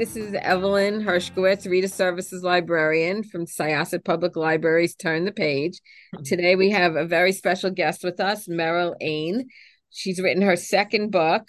This 0.00 0.16
is 0.16 0.32
Evelyn 0.32 1.02
Hershkowitz, 1.02 1.68
Reader 1.68 1.86
Services 1.86 2.42
Librarian 2.42 3.22
from 3.22 3.44
Syosset 3.44 4.02
Public 4.02 4.34
Libraries. 4.34 4.94
Turn 4.94 5.26
the 5.26 5.30
page. 5.30 5.78
Mm-hmm. 6.14 6.22
Today 6.22 6.56
we 6.56 6.70
have 6.70 6.96
a 6.96 7.04
very 7.04 7.32
special 7.32 7.68
guest 7.68 8.02
with 8.02 8.18
us, 8.18 8.48
Meryl 8.48 8.94
Ain. 9.02 9.48
She's 9.90 10.18
written 10.18 10.42
her 10.42 10.56
second 10.56 11.10
book 11.10 11.46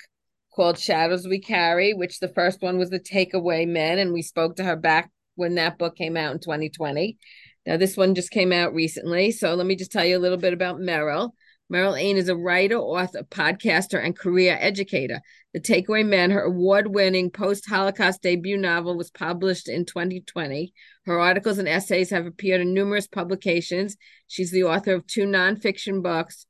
called 0.53 0.77
Shadows 0.77 1.25
We 1.25 1.39
Carry, 1.39 1.93
which 1.93 2.19
the 2.19 2.27
first 2.27 2.61
one 2.61 2.77
was 2.77 2.89
The 2.89 2.99
Takeaway 2.99 3.65
Men, 3.65 3.99
and 3.99 4.11
we 4.11 4.21
spoke 4.21 4.57
to 4.57 4.65
her 4.65 4.75
back 4.75 5.11
when 5.35 5.55
that 5.55 5.77
book 5.77 5.95
came 5.95 6.17
out 6.17 6.33
in 6.33 6.39
2020. 6.39 7.17
Now, 7.65 7.77
this 7.77 7.95
one 7.95 8.15
just 8.15 8.31
came 8.31 8.51
out 8.51 8.73
recently. 8.73 9.31
So 9.31 9.55
let 9.55 9.65
me 9.65 9.77
just 9.77 9.93
tell 9.93 10.03
you 10.03 10.17
a 10.17 10.19
little 10.19 10.37
bit 10.37 10.51
about 10.51 10.75
Meryl. 10.75 11.29
Meryl 11.71 11.97
Ain 11.97 12.17
is 12.17 12.27
a 12.27 12.35
writer, 12.35 12.77
author, 12.77 13.23
podcaster, 13.23 14.03
and 14.03 14.17
career 14.17 14.57
educator. 14.59 15.21
The 15.53 15.61
Takeaway 15.61 16.05
Men, 16.05 16.31
her 16.31 16.41
award 16.41 16.87
winning 16.87 17.31
post 17.31 17.69
Holocaust 17.69 18.21
debut 18.21 18.57
novel, 18.57 18.97
was 18.97 19.09
published 19.09 19.69
in 19.69 19.85
2020. 19.85 20.73
Her 21.05 21.19
articles 21.19 21.59
and 21.59 21.69
essays 21.69 22.09
have 22.09 22.25
appeared 22.25 22.59
in 22.59 22.73
numerous 22.73 23.07
publications. 23.07 23.95
She's 24.27 24.51
the 24.51 24.65
author 24.65 24.93
of 24.93 25.07
two 25.07 25.25
nonfiction 25.25 26.03
books, 26.03 26.45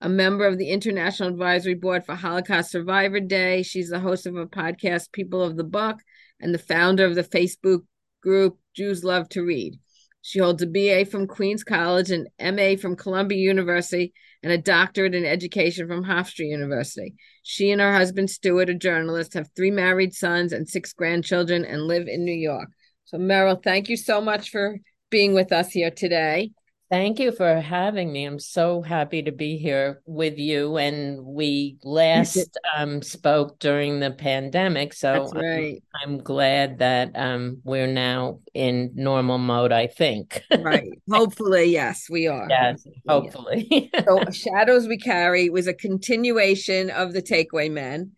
a 0.00 0.08
member 0.08 0.46
of 0.46 0.56
the 0.56 0.70
International 0.70 1.28
Advisory 1.28 1.74
Board 1.74 2.06
for 2.06 2.14
Holocaust 2.14 2.70
Survivor 2.70 3.20
Day. 3.20 3.62
She's 3.62 3.90
the 3.90 4.00
host 4.00 4.26
of 4.26 4.34
a 4.36 4.46
podcast, 4.46 5.12
People 5.12 5.42
of 5.42 5.56
the 5.56 5.64
Book, 5.64 5.98
and 6.40 6.54
the 6.54 6.58
founder 6.58 7.04
of 7.04 7.14
the 7.14 7.22
Facebook 7.22 7.82
group 8.22 8.58
Jews 8.74 9.04
Love 9.04 9.28
to 9.30 9.42
Read. 9.42 9.78
She 10.26 10.38
holds 10.38 10.62
a 10.62 10.66
BA 10.66 11.04
from 11.04 11.26
Queens 11.26 11.64
College, 11.64 12.10
and 12.10 12.28
MA 12.40 12.80
from 12.80 12.96
Columbia 12.96 13.38
University, 13.38 14.14
and 14.44 14.52
a 14.52 14.58
doctorate 14.58 15.14
in 15.14 15.24
education 15.24 15.88
from 15.88 16.04
Hofstra 16.04 16.46
University. 16.46 17.14
She 17.42 17.70
and 17.70 17.80
her 17.80 17.94
husband, 17.94 18.28
Stuart, 18.28 18.68
a 18.68 18.74
journalist, 18.74 19.32
have 19.32 19.48
three 19.56 19.70
married 19.70 20.12
sons 20.12 20.52
and 20.52 20.68
six 20.68 20.92
grandchildren 20.92 21.64
and 21.64 21.88
live 21.88 22.06
in 22.06 22.26
New 22.26 22.36
York. 22.36 22.68
So, 23.06 23.16
Meryl, 23.16 23.60
thank 23.60 23.88
you 23.88 23.96
so 23.96 24.20
much 24.20 24.50
for 24.50 24.76
being 25.10 25.32
with 25.32 25.50
us 25.50 25.70
here 25.70 25.90
today. 25.90 26.50
Thank 26.94 27.18
you 27.18 27.32
for 27.32 27.60
having 27.60 28.12
me. 28.12 28.24
I'm 28.24 28.38
so 28.38 28.80
happy 28.80 29.20
to 29.24 29.32
be 29.32 29.58
here 29.58 30.00
with 30.06 30.38
you. 30.38 30.76
And 30.76 31.24
we 31.24 31.76
last 31.82 32.56
um, 32.76 33.02
spoke 33.02 33.58
during 33.58 33.98
the 33.98 34.12
pandemic, 34.12 34.92
so 34.92 35.28
right. 35.34 35.82
I'm, 35.96 36.12
I'm, 36.12 36.18
glad 36.18 36.78
that 36.78 37.10
um, 37.16 37.60
we're 37.64 37.88
now 37.88 38.38
in 38.54 38.92
normal 38.94 39.38
mode. 39.38 39.72
I 39.72 39.88
think. 39.88 40.44
right. 40.60 40.88
Hopefully, 41.10 41.64
yes, 41.64 42.06
we 42.08 42.28
are. 42.28 42.46
Yes, 42.48 42.86
hopefully. 43.08 43.90
so, 44.04 44.30
Shadows 44.30 44.86
We 44.86 44.96
Carry 44.96 45.50
was 45.50 45.66
a 45.66 45.74
continuation 45.74 46.90
of 46.90 47.12
the 47.12 47.22
Takeaway 47.22 47.72
Men. 47.72 48.12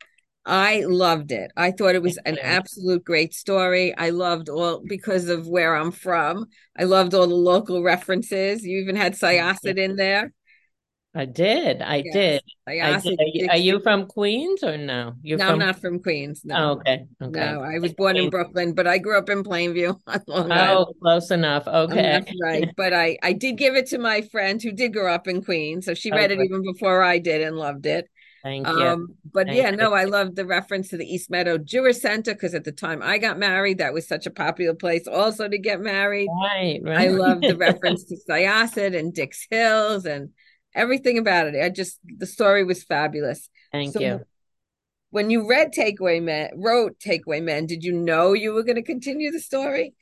I 0.46 0.84
loved 0.86 1.32
it. 1.32 1.50
I 1.56 1.72
thought 1.72 1.96
it 1.96 2.02
was 2.02 2.18
an 2.24 2.38
absolute 2.40 3.04
great 3.04 3.34
story. 3.34 3.92
I 3.96 4.10
loved 4.10 4.48
all 4.48 4.80
because 4.86 5.28
of 5.28 5.48
where 5.48 5.74
I'm 5.74 5.90
from. 5.90 6.46
I 6.78 6.84
loved 6.84 7.14
all 7.14 7.26
the 7.26 7.34
local 7.34 7.82
references. 7.82 8.64
You 8.64 8.78
even 8.78 8.94
had 8.94 9.14
Syosset 9.14 9.76
in 9.76 9.96
there. 9.96 10.32
I 11.16 11.24
did. 11.24 11.80
I 11.82 12.02
yes. 12.04 12.14
did. 12.14 12.42
I 12.66 12.84
did. 12.84 13.18
Are, 13.18 13.24
you, 13.32 13.48
are, 13.50 13.56
you, 13.56 13.80
from 13.80 14.06
Queens 14.06 14.62
or 14.62 14.76
no? 14.76 15.14
You're 15.22 15.38
no, 15.38 15.46
from... 15.46 15.52
I'm 15.54 15.66
not 15.66 15.80
from 15.80 16.00
Queens. 16.00 16.42
No. 16.44 16.56
Oh, 16.56 16.70
okay. 16.72 17.06
Okay. 17.20 17.40
No, 17.40 17.62
I 17.62 17.78
was 17.78 17.94
born 17.94 18.16
in 18.16 18.28
Brooklyn, 18.28 18.74
but 18.74 18.86
I 18.86 18.98
grew 18.98 19.16
up 19.16 19.30
in 19.30 19.42
Plainview. 19.42 19.98
oh, 20.28 20.94
close 21.00 21.30
enough. 21.30 21.66
Okay. 21.66 22.22
right. 22.42 22.68
But 22.76 22.92
I, 22.92 23.16
I 23.22 23.32
did 23.32 23.56
give 23.56 23.74
it 23.74 23.86
to 23.88 23.98
my 23.98 24.20
friend 24.30 24.62
who 24.62 24.72
did 24.72 24.92
grow 24.92 25.12
up 25.12 25.26
in 25.26 25.42
Queens. 25.42 25.86
So 25.86 25.94
she 25.94 26.12
read 26.12 26.30
okay. 26.30 26.40
it 26.40 26.44
even 26.44 26.62
before 26.62 27.02
I 27.02 27.18
did 27.18 27.40
and 27.40 27.56
loved 27.56 27.86
it. 27.86 28.08
Thank 28.46 28.68
you. 28.68 28.74
Um, 28.74 29.16
but 29.32 29.48
Thank 29.48 29.58
yeah, 29.58 29.70
you. 29.70 29.76
no, 29.76 29.92
I 29.92 30.04
love 30.04 30.36
the 30.36 30.46
reference 30.46 30.90
to 30.90 30.96
the 30.96 31.04
East 31.04 31.32
Meadow 31.32 31.58
Jewish 31.58 31.98
Center 31.98 32.32
because 32.32 32.54
at 32.54 32.62
the 32.62 32.70
time 32.70 33.02
I 33.02 33.18
got 33.18 33.40
married, 33.40 33.78
that 33.78 33.92
was 33.92 34.06
such 34.06 34.24
a 34.24 34.30
popular 34.30 34.72
place 34.72 35.08
also 35.08 35.48
to 35.48 35.58
get 35.58 35.80
married. 35.80 36.28
Right, 36.28 36.78
right. 36.80 37.08
I 37.08 37.08
love 37.08 37.40
the 37.40 37.56
reference 37.58 38.04
to 38.04 38.16
Syosset 38.30 38.96
and 38.96 39.12
Dix 39.12 39.48
Hills 39.50 40.06
and 40.06 40.30
everything 40.76 41.18
about 41.18 41.48
it. 41.48 41.60
I 41.60 41.70
just 41.70 41.98
the 42.06 42.24
story 42.24 42.62
was 42.62 42.84
fabulous. 42.84 43.48
Thank 43.72 43.94
so, 43.94 44.00
you. 44.00 44.20
When 45.10 45.28
you 45.28 45.48
read 45.48 45.72
Takeaway 45.72 46.22
Men, 46.22 46.50
wrote 46.54 47.00
Takeaway 47.00 47.42
Men, 47.42 47.66
did 47.66 47.82
you 47.82 47.94
know 47.94 48.32
you 48.32 48.52
were 48.52 48.62
going 48.62 48.76
to 48.76 48.82
continue 48.82 49.32
the 49.32 49.40
story? 49.40 49.94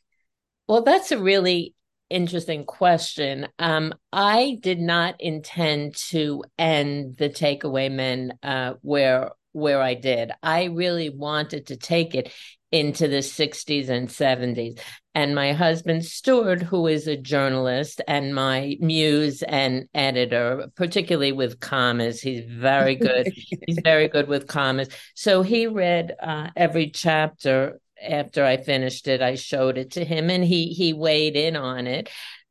Well, 0.68 0.82
that's 0.82 1.12
a 1.12 1.18
really 1.18 1.72
interesting 2.14 2.64
question. 2.64 3.48
Um, 3.58 3.92
I 4.12 4.58
did 4.60 4.78
not 4.78 5.20
intend 5.20 5.96
to 6.10 6.44
end 6.58 7.16
the 7.16 7.28
takeaway 7.28 7.90
men 7.90 8.34
uh, 8.42 8.74
where 8.82 9.32
where 9.52 9.80
I 9.80 9.94
did. 9.94 10.32
I 10.42 10.64
really 10.64 11.10
wanted 11.10 11.68
to 11.68 11.76
take 11.76 12.14
it 12.14 12.32
into 12.72 13.06
the 13.06 13.18
60s 13.18 13.88
and 13.88 14.08
70s. 14.08 14.80
And 15.14 15.32
my 15.32 15.52
husband, 15.52 16.04
Stuart, 16.04 16.60
who 16.60 16.88
is 16.88 17.06
a 17.06 17.16
journalist 17.16 18.00
and 18.08 18.34
my 18.34 18.76
muse 18.80 19.44
and 19.44 19.88
editor, 19.94 20.66
particularly 20.74 21.30
with 21.30 21.60
commas, 21.60 22.20
he's 22.20 22.44
very 22.44 22.96
good. 22.96 23.32
he's 23.66 23.78
very 23.84 24.08
good 24.08 24.26
with 24.26 24.48
commas. 24.48 24.88
So 25.14 25.42
he 25.42 25.68
read 25.68 26.16
uh, 26.20 26.48
every 26.56 26.90
chapter 26.90 27.78
after 28.00 28.44
I 28.44 28.56
finished 28.56 29.08
it, 29.08 29.22
I 29.22 29.34
showed 29.36 29.78
it 29.78 29.92
to 29.92 30.04
him 30.04 30.30
and 30.30 30.44
he 30.44 30.68
he 30.68 30.92
weighed 30.92 31.36
in 31.36 31.56
on 31.56 31.86
it. 31.86 32.10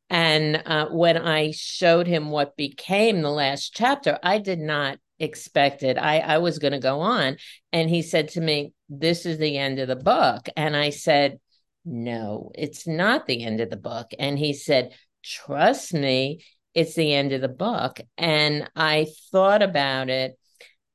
And 0.09 0.61
uh, 0.65 0.89
when 0.89 1.17
I 1.17 1.51
showed 1.51 2.07
him 2.07 2.29
what 2.29 2.55
became 2.55 3.21
the 3.21 3.31
last 3.31 3.73
chapter, 3.73 4.19
I 4.21 4.37
did 4.37 4.59
not 4.59 4.99
expect 5.19 5.81
it. 5.83 5.97
I, 5.97 6.19
I 6.19 6.37
was 6.37 6.59
going 6.59 6.73
to 6.73 6.79
go 6.79 6.99
on. 6.99 7.37
And 7.71 7.89
he 7.89 8.01
said 8.01 8.29
to 8.29 8.41
me, 8.41 8.73
This 8.89 9.25
is 9.25 9.37
the 9.37 9.57
end 9.57 9.79
of 9.79 9.87
the 9.87 9.95
book. 9.95 10.47
And 10.55 10.75
I 10.75 10.91
said, 10.91 11.39
No, 11.85 12.51
it's 12.55 12.85
not 12.85 13.25
the 13.25 13.43
end 13.43 13.59
of 13.61 13.69
the 13.69 13.77
book. 13.77 14.11
And 14.19 14.37
he 14.37 14.53
said, 14.53 14.93
Trust 15.23 15.93
me, 15.93 16.43
it's 16.73 16.95
the 16.95 17.13
end 17.13 17.31
of 17.31 17.41
the 17.41 17.47
book. 17.47 17.99
And 18.17 18.69
I 18.75 19.07
thought 19.31 19.61
about 19.61 20.09
it. 20.09 20.37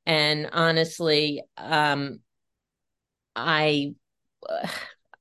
And 0.05 0.49
honestly, 0.53 1.43
um, 1.57 2.19
I 3.35 3.95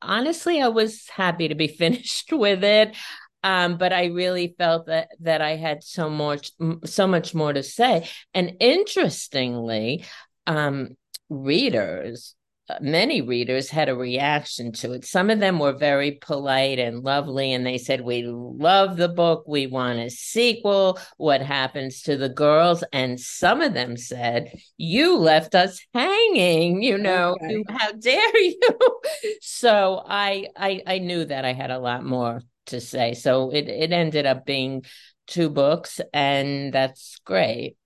honestly, 0.02 0.60
I 0.60 0.68
was 0.68 1.08
happy 1.08 1.48
to 1.48 1.54
be 1.54 1.68
finished 1.82 2.32
with 2.32 2.64
it. 2.64 2.96
Um, 3.44 3.78
but 3.78 3.92
I 3.92 4.06
really 4.06 4.56
felt 4.58 4.86
that 4.86 5.10
that 5.20 5.40
I 5.40 5.54
had 5.54 5.84
so 5.84 6.10
much 6.10 6.50
so 6.84 7.06
much 7.06 7.34
more 7.34 7.52
to 7.52 7.62
say. 7.62 8.08
And 8.34 8.56
interestingly, 8.58 10.04
um, 10.48 10.96
readers 11.28 12.34
Uh, 12.68 12.76
many 12.80 13.22
readers 13.22 13.70
had 13.70 13.88
a 13.88 13.96
reaction 13.96 14.72
to 14.72 14.92
it. 14.92 15.04
Some 15.04 15.30
of 15.30 15.40
them 15.40 15.58
were 15.58 15.72
very 15.72 16.12
polite 16.12 16.78
and 16.78 17.02
lovely, 17.02 17.52
and 17.52 17.64
they 17.64 17.78
said, 17.78 18.02
We 18.02 18.24
love 18.26 18.96
the 18.96 19.08
book. 19.08 19.44
We 19.46 19.66
want 19.66 19.98
a 19.98 20.10
sequel. 20.10 20.98
What 21.16 21.40
happens 21.40 22.02
to 22.02 22.16
the 22.16 22.28
girls? 22.28 22.84
And 22.92 23.18
some 23.18 23.62
of 23.62 23.74
them 23.74 23.96
said, 23.96 24.52
You 24.76 25.16
left 25.16 25.54
us 25.54 25.80
hanging, 25.94 26.82
you 26.82 26.98
know, 26.98 27.36
okay. 27.42 27.64
how 27.68 27.92
dare 27.92 28.38
you? 28.38 28.60
so 29.40 30.02
I, 30.06 30.48
I 30.56 30.82
I 30.86 30.98
knew 30.98 31.24
that 31.24 31.44
I 31.44 31.52
had 31.52 31.70
a 31.70 31.78
lot 31.78 32.04
more 32.04 32.42
to 32.66 32.80
say. 32.80 33.14
So 33.14 33.50
it, 33.50 33.68
it 33.68 33.92
ended 33.92 34.26
up 34.26 34.44
being 34.44 34.84
two 35.26 35.50
books, 35.50 36.00
and 36.12 36.72
that's 36.72 37.18
great. 37.24 37.76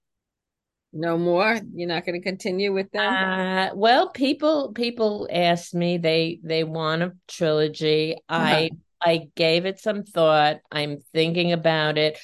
No 0.93 1.17
more. 1.17 1.59
You're 1.75 1.89
not 1.89 2.05
going 2.05 2.21
to 2.21 2.25
continue 2.25 2.73
with 2.73 2.91
that. 2.93 3.73
Uh, 3.73 3.75
well, 3.75 4.11
people 4.11 4.73
people 4.73 5.27
ask 5.33 5.73
me 5.73 5.97
they 5.97 6.39
they 6.43 6.65
want 6.65 7.03
a 7.03 7.13
trilogy. 7.29 8.17
Uh-huh. 8.29 8.45
I 8.45 8.71
I 9.01 9.29
gave 9.35 9.65
it 9.65 9.81
some 9.81 10.05
thought. 10.05 10.59
I'm 10.71 10.99
thinking 11.15 11.53
about 11.53 11.97
it. 11.97 12.19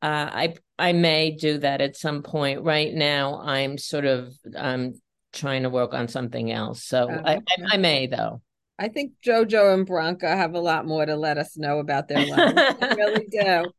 Uh, 0.00 0.28
I 0.32 0.54
I 0.78 0.92
may 0.92 1.32
do 1.32 1.58
that 1.58 1.80
at 1.80 1.96
some 1.96 2.22
point. 2.22 2.62
Right 2.62 2.94
now, 2.94 3.40
I'm 3.40 3.76
sort 3.76 4.04
of 4.04 4.32
um 4.56 4.94
trying 5.32 5.64
to 5.64 5.70
work 5.70 5.92
on 5.92 6.06
something 6.06 6.52
else. 6.52 6.84
So 6.84 7.08
uh, 7.08 7.22
I, 7.24 7.34
I, 7.34 7.56
I 7.72 7.76
may 7.76 8.06
though. 8.06 8.40
I 8.78 8.88
think 8.88 9.12
JoJo 9.24 9.74
and 9.74 9.86
Branka 9.86 10.28
have 10.28 10.54
a 10.54 10.60
lot 10.60 10.86
more 10.86 11.04
to 11.06 11.16
let 11.16 11.38
us 11.38 11.56
know 11.56 11.78
about 11.78 12.08
their 12.08 12.26
lives. 12.26 12.54
I 12.56 12.94
really 12.94 13.26
do. 13.30 13.70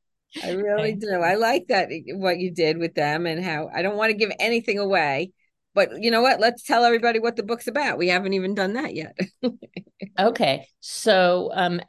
I 0.42 0.52
really 0.52 0.94
do. 0.96 1.10
I 1.10 1.36
like 1.36 1.68
that 1.68 1.90
what 2.16 2.40
you 2.40 2.52
did 2.52 2.78
with 2.78 2.96
them 2.96 3.26
and 3.26 3.44
how 3.44 3.70
I 3.74 3.82
don't 3.82 3.98
want 3.98 4.12
to 4.12 4.18
give 4.18 4.32
anything 4.40 4.80
away. 4.80 5.32
But 5.76 6.02
you 6.02 6.12
know 6.12 6.22
what? 6.22 6.40
Let's 6.40 6.64
tell 6.64 6.86
everybody 6.86 7.20
what 7.20 7.36
the 7.36 7.44
book's 7.44 7.68
about. 7.68 7.98
We 7.98 8.08
haven't 8.08 8.34
even 8.34 8.54
done 8.56 8.74
that 8.74 8.96
yet. 8.96 9.18
okay. 10.20 10.68
So 10.80 11.52
um 11.54 11.82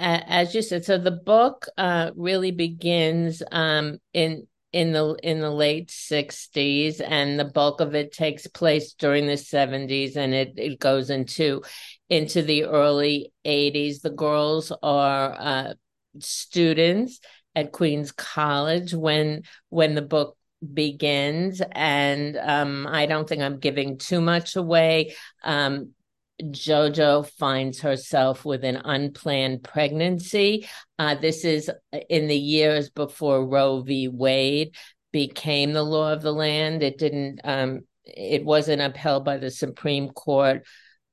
as 0.00 0.54
you 0.54 0.62
said, 0.62 0.84
so 0.84 0.98
the 0.98 1.10
book 1.10 1.66
uh 1.76 2.12
really 2.16 2.52
begins 2.52 3.42
um 3.50 3.98
in 4.12 4.46
in 4.72 4.92
the 4.92 5.16
in 5.22 5.40
the 5.40 5.50
late 5.50 5.88
60s 5.88 7.00
and 7.00 7.40
the 7.40 7.44
bulk 7.46 7.80
of 7.80 7.94
it 7.94 8.12
takes 8.12 8.46
place 8.46 8.92
during 8.92 9.26
the 9.26 9.32
70s 9.32 10.16
and 10.16 10.34
it, 10.34 10.52
it 10.56 10.78
goes 10.78 11.08
into 11.08 11.62
into 12.10 12.42
the 12.42 12.64
early 12.64 13.32
80s 13.46 14.02
the 14.02 14.10
girls 14.10 14.70
are 14.82 15.34
uh, 15.38 15.74
students 16.18 17.20
at 17.58 17.72
queens 17.72 18.12
college 18.12 18.94
when 18.94 19.42
when 19.68 19.94
the 19.94 20.02
book 20.02 20.36
begins 20.72 21.60
and 21.72 22.36
um, 22.36 22.86
i 22.88 23.06
don't 23.06 23.28
think 23.28 23.42
i'm 23.42 23.58
giving 23.58 23.98
too 23.98 24.20
much 24.20 24.56
away 24.56 25.14
um, 25.44 25.92
Jojo 26.40 27.28
finds 27.28 27.80
herself 27.80 28.44
with 28.44 28.62
an 28.62 28.76
unplanned 28.84 29.64
pregnancy. 29.64 30.68
Uh, 30.96 31.16
this 31.16 31.44
is 31.44 31.68
in 32.08 32.28
the 32.28 32.38
years 32.38 32.90
before 32.90 33.44
Roe 33.44 33.80
v. 33.80 34.06
Wade 34.06 34.76
became 35.10 35.72
the 35.72 35.82
law 35.82 36.12
of 36.12 36.22
the 36.22 36.32
land. 36.32 36.84
It 36.84 36.96
didn't. 36.96 37.40
Um, 37.42 37.80
it 38.04 38.44
wasn't 38.44 38.82
upheld 38.82 39.24
by 39.24 39.38
the 39.38 39.50
Supreme 39.50 40.10
Court 40.10 40.64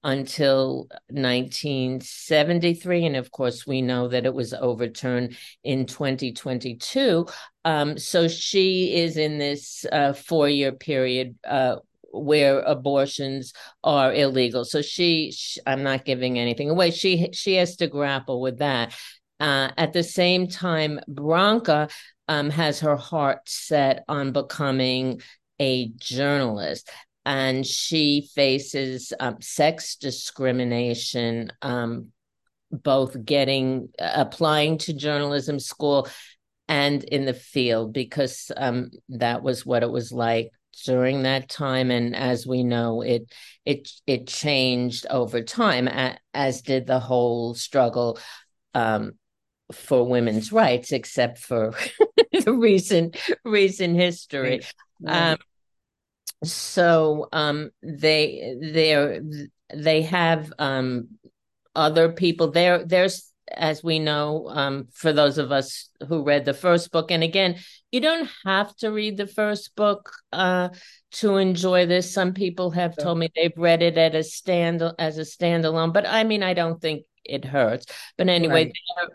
until 0.06 0.88
1973. 1.10 3.06
And 3.07 3.16
of 3.16 3.31
course, 3.31 3.66
we 3.66 3.81
know 3.81 4.07
that 4.07 4.25
it 4.25 4.34
was 4.34 4.54
overturned 4.54 5.36
in 5.63 5.88
2022. 5.88 7.25
Um, 7.66 7.98
so 7.98 8.28
she 8.28 8.96
is 8.96 9.18
in 9.18 9.40
this 9.40 9.84
uh, 9.92 10.13
four 10.13 10.48
year 10.48 10.72
period 10.72 11.36
uh, 11.44 11.78
where 12.13 12.60
abortions 12.60 13.52
are 13.84 14.13
illegal. 14.13 14.63
So 14.63 14.84
she, 14.84 15.31
she, 15.31 15.60
I'm 15.66 15.81
not 15.81 16.06
giving 16.06 16.38
anything 16.38 16.69
away. 16.69 16.92
She 16.92 17.30
she 17.34 17.56
has 17.56 17.75
to 17.78 17.88
grapple 17.88 18.40
with 18.40 18.60
that. 18.60 18.96
Uh, 19.40 19.72
at 19.75 19.92
the 19.92 20.04
same 20.04 20.48
time, 20.48 21.00
Branca 21.07 21.90
um, 22.28 22.52
has 22.52 22.80
her 22.81 22.96
heart 22.96 23.40
set 23.48 24.04
on 24.07 24.31
becoming 24.31 25.22
a 25.60 25.90
journalist. 25.98 26.90
And 27.25 27.66
she 27.66 28.30
faces 28.36 29.12
um, 29.19 29.38
sex 29.42 29.95
discrimination, 29.95 31.51
um, 31.62 32.12
both 32.72 33.24
getting 33.25 33.89
applying 34.00 34.77
to 34.80 34.94
journalism 34.94 35.60
school 35.60 36.07
and 36.68 37.04
in 37.04 37.25
the 37.25 37.33
field, 37.33 37.94
because 37.94 38.51
um, 38.56 38.92
that 39.10 39.42
was 39.42 39.66
what 39.66 39.83
it 39.83 39.89
was 39.89 40.12
like 40.12 40.51
during 40.83 41.24
that 41.24 41.50
time. 41.50 41.92
And 41.92 42.16
as 42.16 42.45
we 42.45 42.63
know 42.63 43.01
it 43.01 43.31
it 43.66 43.89
it 44.06 44.28
changed 44.28 45.07
over 45.10 45.42
time 45.42 45.88
as 46.33 46.62
did 46.62 46.86
the 46.86 47.00
whole 47.00 47.54
struggle 47.56 48.19
um, 48.74 49.13
for 49.71 50.07
women's 50.07 50.51
rights 50.51 50.92
except 50.92 51.39
for 51.39 51.74
the 52.31 52.54
recent 52.54 53.18
recent 53.44 53.95
history. 53.95 54.62
Um, 55.06 55.38
so 56.44 57.28
um, 57.32 57.72
they 57.82 58.56
they 58.62 59.22
they 59.74 60.02
have 60.04 60.52
um, 60.60 61.10
other 61.76 62.12
people 62.12 62.52
there 62.52 62.84
there's 62.86 63.32
as 63.52 63.84
we 63.84 64.00
know, 64.00 64.48
um, 64.50 64.88
for 64.92 65.14
those 65.14 65.38
of 65.38 65.52
us 65.52 65.90
who 66.08 66.24
read 66.24 66.46
the 66.46 66.54
first 66.54 66.92
book. 66.92 67.12
And 67.12 67.24
again, 67.24 67.58
you 67.92 68.00
don't 68.00 68.30
have 68.44 68.76
to 68.78 68.92
read 68.92 69.18
the 69.18 69.28
first 69.28 69.76
book 69.76 70.12
uh, 70.34 70.70
to 71.14 71.38
enjoy 71.38 71.86
this. 71.86 72.12
Some 72.12 72.34
people 72.34 72.72
have 72.72 72.96
told 72.98 73.20
me 73.20 73.30
they've 73.36 73.58
read 73.58 73.81
it 73.81 73.98
at 73.98 74.16
a 74.16 74.24
stand 74.24 74.84
as 75.00 75.18
a 75.18 75.22
standalone, 75.22 75.94
but 75.94 76.08
I 76.08 76.24
mean, 76.24 76.44
I 76.44 76.54
don't 76.54 76.81
think 76.81 77.04
it 77.24 77.46
hurts. 77.46 77.86
But 78.18 78.30
anyway, 78.30 78.66
right. 78.66 78.74
their, 78.96 79.10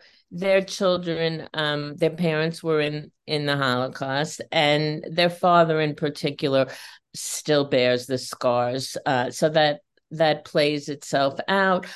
their, 0.58 0.62
children, 0.62 1.48
um, 1.54 1.96
their 1.96 2.10
parents 2.10 2.62
were 2.62 2.80
in 2.80 3.10
in 3.26 3.46
the 3.46 3.56
Holocaust, 3.56 4.40
and 4.50 5.04
their 5.10 5.30
father, 5.30 5.80
in 5.80 5.94
particular, 5.94 6.66
still 7.14 7.64
bears 7.64 8.06
the 8.06 8.18
scars. 8.18 8.96
Uh, 9.04 9.30
so 9.30 9.48
that 9.48 9.80
that 10.12 10.44
plays 10.44 10.88
itself 10.88 11.38
out. 11.48 11.86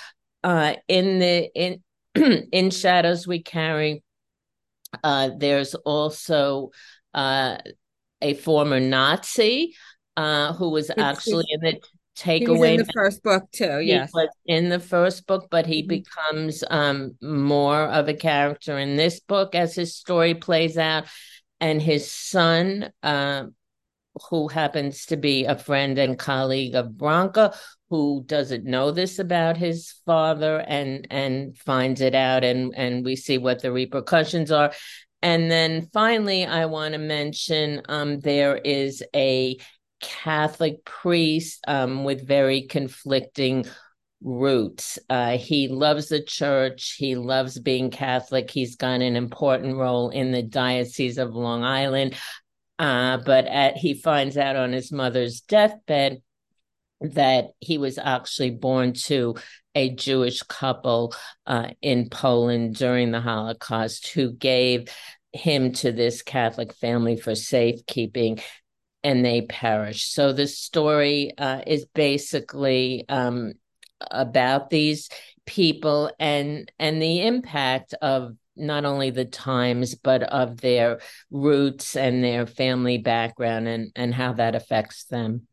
Uh, 0.42 0.74
in 0.88 1.18
the 1.18 1.50
in 1.54 1.82
in 2.52 2.70
shadows 2.70 3.26
we 3.26 3.42
carry 3.42 4.02
uh, 5.02 5.30
there's 5.36 5.74
also 5.74 6.70
uh, 7.14 7.56
a 8.20 8.34
former 8.34 8.78
nazi 8.78 9.74
uh, 10.16 10.52
who 10.52 10.70
was 10.70 10.90
actually 10.96 11.46
in 11.48 11.60
the 11.60 11.80
takeaway 12.16 12.74
in 12.74 12.76
the 12.76 12.92
first 12.92 13.22
book 13.24 13.42
too 13.50 13.80
yes 13.80 14.10
he 14.12 14.20
was 14.20 14.28
in 14.46 14.68
the 14.68 14.78
first 14.78 15.26
book 15.26 15.48
but 15.50 15.66
he 15.66 15.82
mm-hmm. 15.82 15.88
becomes 15.88 16.62
um, 16.70 17.16
more 17.20 17.86
of 17.86 18.08
a 18.08 18.14
character 18.14 18.78
in 18.78 18.94
this 18.96 19.18
book 19.20 19.54
as 19.54 19.74
his 19.74 19.96
story 19.96 20.34
plays 20.34 20.78
out 20.78 21.06
and 21.60 21.82
his 21.82 22.08
son 22.08 22.92
uh, 23.02 23.44
who 24.30 24.48
happens 24.48 25.06
to 25.06 25.16
be 25.16 25.44
a 25.44 25.56
friend 25.56 25.98
and 25.98 26.18
colleague 26.18 26.74
of 26.74 26.96
Branca, 26.96 27.54
who 27.90 28.22
doesn't 28.26 28.64
know 28.64 28.90
this 28.90 29.18
about 29.18 29.56
his 29.56 29.94
father 30.06 30.60
and 30.60 31.06
and 31.10 31.56
finds 31.56 32.00
it 32.00 32.14
out 32.14 32.44
and 32.44 32.74
and 32.76 33.04
we 33.04 33.16
see 33.16 33.38
what 33.38 33.62
the 33.62 33.72
repercussions 33.72 34.50
are. 34.50 34.72
And 35.22 35.50
then 35.50 35.88
finally 35.92 36.44
i 36.44 36.66
want 36.66 36.92
to 36.92 36.98
mention 36.98 37.80
um, 37.88 38.20
there 38.20 38.58
is 38.58 39.02
a 39.16 39.56
catholic 40.00 40.84
priest 40.84 41.64
um, 41.66 42.04
with 42.04 42.26
very 42.26 42.62
conflicting 42.62 43.64
roots. 44.24 44.98
Uh, 45.10 45.36
he 45.36 45.68
loves 45.68 46.08
the 46.08 46.22
church. 46.22 46.96
He 46.98 47.14
loves 47.14 47.58
being 47.58 47.90
catholic. 47.90 48.50
He's 48.50 48.76
got 48.76 49.02
an 49.02 49.16
important 49.16 49.76
role 49.76 50.10
in 50.10 50.32
the 50.32 50.42
diocese 50.42 51.18
of 51.18 51.34
long 51.34 51.62
island 51.62 52.14
uh, 52.78 53.18
but 53.18 53.46
at, 53.46 53.76
he 53.76 53.94
finds 53.94 54.36
out 54.36 54.56
on 54.56 54.72
his 54.72 54.90
mother's 54.90 55.40
deathbed 55.40 56.22
that 57.00 57.50
he 57.60 57.78
was 57.78 57.98
actually 57.98 58.50
born 58.50 58.92
to 58.94 59.36
a 59.74 59.90
Jewish 59.90 60.42
couple 60.42 61.14
uh, 61.46 61.70
in 61.82 62.08
Poland 62.08 62.76
during 62.76 63.10
the 63.10 63.20
Holocaust 63.20 64.08
who 64.08 64.32
gave 64.32 64.88
him 65.32 65.72
to 65.72 65.92
this 65.92 66.22
Catholic 66.22 66.72
family 66.74 67.16
for 67.16 67.34
safekeeping, 67.34 68.38
and 69.02 69.24
they 69.24 69.42
perished. 69.42 70.14
So 70.14 70.32
the 70.32 70.46
story 70.46 71.32
uh, 71.36 71.62
is 71.66 71.86
basically 71.86 73.04
um, 73.08 73.54
about 74.10 74.70
these 74.70 75.08
people 75.46 76.10
and 76.18 76.70
and 76.78 77.02
the 77.02 77.26
impact 77.26 77.94
of 78.00 78.36
not 78.56 78.84
only 78.84 79.10
the 79.10 79.24
times 79.24 79.94
but 79.94 80.22
of 80.22 80.60
their 80.60 81.00
roots 81.30 81.96
and 81.96 82.22
their 82.22 82.46
family 82.46 82.98
background 82.98 83.66
and 83.68 83.90
and 83.96 84.14
how 84.14 84.32
that 84.32 84.54
affects 84.54 85.04
them 85.04 85.46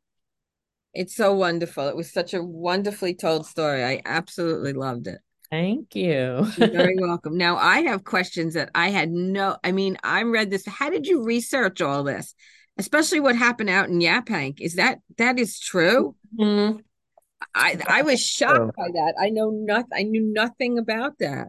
it's 0.94 1.16
so 1.16 1.34
wonderful. 1.34 1.88
It 1.88 1.96
was 1.96 2.12
such 2.12 2.34
a 2.34 2.44
wonderfully 2.44 3.14
told 3.16 3.46
story. 3.46 3.84
I 3.84 4.02
absolutely 4.06 4.74
loved 4.74 5.08
it. 5.08 5.20
Thank 5.50 5.96
you. 5.96 6.48
You're 6.58 6.72
very 6.72 6.96
welcome. 7.00 7.38
Now 7.38 7.58
I 7.58 7.82
have 7.82 8.04
questions 8.04 8.54
that 8.56 8.72
I 8.76 8.90
had 8.90 9.12
no 9.12 9.58
I 9.64 9.72
mean, 9.72 9.98
I 10.04 10.24
read 10.24 10.50
this. 10.50 10.66
How 10.66 10.90
did 10.90 11.08
you 11.08 11.24
research 11.24 11.82
all 11.82 12.04
this? 12.04 12.34
Especially 12.78 13.20
what 13.20 13.36
happened 13.36 13.70
out 13.70 13.90
in 13.90 14.00
Yaphank. 14.00 14.60
Is 14.60 14.76
that 14.76 15.00
that 15.18 15.40
is 15.40 15.60
true? 15.60 16.16
Mm-hmm. 16.38 16.80
I 17.56 17.82
I 17.88 18.02
was 18.04 18.22
shocked 18.22 18.76
by 18.76 18.88
that. 18.94 19.14
I 19.20 19.30
know 19.30 19.50
nothing 19.50 19.90
I 19.94 20.04
knew 20.04 20.32
nothing 20.34 20.78
about 20.78 21.20
that. 21.20 21.48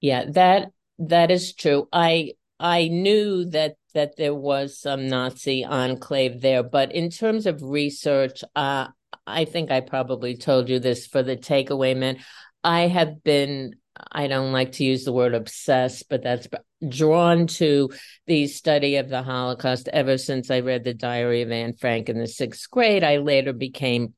Yeah, 0.00 0.24
that 0.30 0.70
that 0.98 1.30
is 1.30 1.54
true. 1.54 1.88
I 1.92 2.32
I 2.60 2.88
knew 2.88 3.44
that 3.50 3.76
that 3.94 4.16
there 4.16 4.34
was 4.34 4.78
some 4.78 5.08
Nazi 5.08 5.64
enclave 5.64 6.40
there. 6.40 6.62
But 6.62 6.92
in 6.92 7.10
terms 7.10 7.46
of 7.46 7.62
research, 7.62 8.42
uh, 8.54 8.88
I 9.26 9.44
think 9.44 9.70
I 9.70 9.80
probably 9.80 10.36
told 10.36 10.68
you 10.68 10.78
this 10.78 11.06
for 11.06 11.22
the 11.22 11.36
takeaway 11.36 11.96
men. 11.96 12.18
I 12.62 12.88
have 12.88 13.22
been, 13.22 13.76
I 14.10 14.26
don't 14.26 14.52
like 14.52 14.72
to 14.72 14.84
use 14.84 15.04
the 15.04 15.12
word 15.12 15.34
obsessed, 15.34 16.08
but 16.08 16.22
that's 16.22 16.48
drawn 16.88 17.46
to 17.46 17.90
the 18.26 18.46
study 18.48 18.96
of 18.96 19.08
the 19.08 19.22
Holocaust 19.22 19.88
ever 19.92 20.18
since 20.18 20.50
I 20.50 20.60
read 20.60 20.84
the 20.84 20.94
Diary 20.94 21.42
of 21.42 21.52
Anne 21.52 21.74
Frank 21.74 22.08
in 22.08 22.18
the 22.18 22.26
sixth 22.26 22.68
grade. 22.70 23.04
I 23.04 23.18
later 23.18 23.52
became 23.52 24.14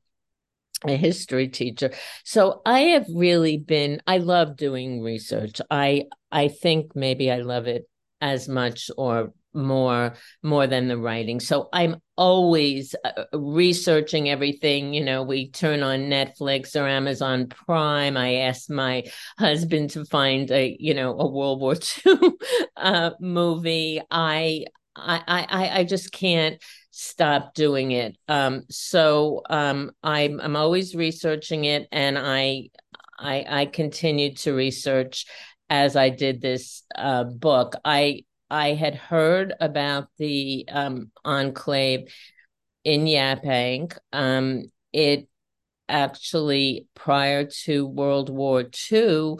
a 0.85 0.95
history 0.95 1.47
teacher. 1.47 1.91
So 2.23 2.61
I 2.65 2.79
have 2.79 3.07
really 3.13 3.57
been 3.57 4.01
I 4.05 4.17
love 4.17 4.57
doing 4.57 5.01
research. 5.01 5.59
I 5.71 6.05
I 6.31 6.47
think 6.47 6.95
maybe 6.95 7.31
I 7.31 7.37
love 7.37 7.67
it 7.67 7.87
as 8.21 8.47
much 8.47 8.89
or 8.97 9.33
more 9.53 10.13
more 10.43 10.67
than 10.67 10.87
the 10.87 10.97
writing. 10.97 11.39
So 11.39 11.67
i'm 11.73 11.97
always 12.15 12.95
uh, 13.03 13.23
researching 13.33 14.29
everything. 14.29 14.93
You 14.93 15.03
know 15.03 15.23
we 15.23 15.49
turn 15.49 15.83
on 15.83 16.01
netflix 16.01 16.79
or 16.79 16.87
amazon 16.87 17.47
prime. 17.47 18.15
I 18.17 18.35
asked 18.35 18.69
my 18.69 19.03
husband 19.39 19.91
to 19.91 20.05
find 20.05 20.49
a 20.51 20.75
you 20.79 20.93
know 20.93 21.17
a 21.17 21.27
world 21.27 21.59
war 21.59 21.75
ii 22.07 22.31
uh, 22.77 23.11
movie. 23.19 24.01
I, 24.11 24.65
I 24.95 25.21
i 25.27 25.79
i 25.79 25.83
just 25.83 26.11
can't 26.11 26.61
stop 26.91 27.53
doing 27.53 27.91
it. 27.91 28.17
Um 28.27 28.63
so 28.69 29.41
um 29.49 29.91
i'm 30.03 30.39
i'm 30.39 30.55
always 30.55 30.95
researching 30.95 31.65
it 31.65 31.87
and 31.91 32.17
i 32.17 32.69
i 33.19 33.45
i 33.47 33.65
continue 33.65 34.33
to 34.35 34.53
research 34.53 35.25
as 35.69 35.95
i 35.95 36.09
did 36.09 36.41
this 36.41 36.83
uh 36.95 37.23
book 37.23 37.75
i 37.83 38.23
I 38.49 38.73
had 38.73 38.95
heard 38.95 39.53
about 39.59 40.07
the 40.17 40.65
um, 40.69 41.11
enclave 41.25 42.13
in 42.83 43.05
Yaphank. 43.05 43.97
Um, 44.13 44.63
it 44.93 45.27
actually, 45.89 46.87
prior 46.95 47.45
to 47.65 47.85
World 47.85 48.29
War 48.29 48.65
II, 48.91 49.35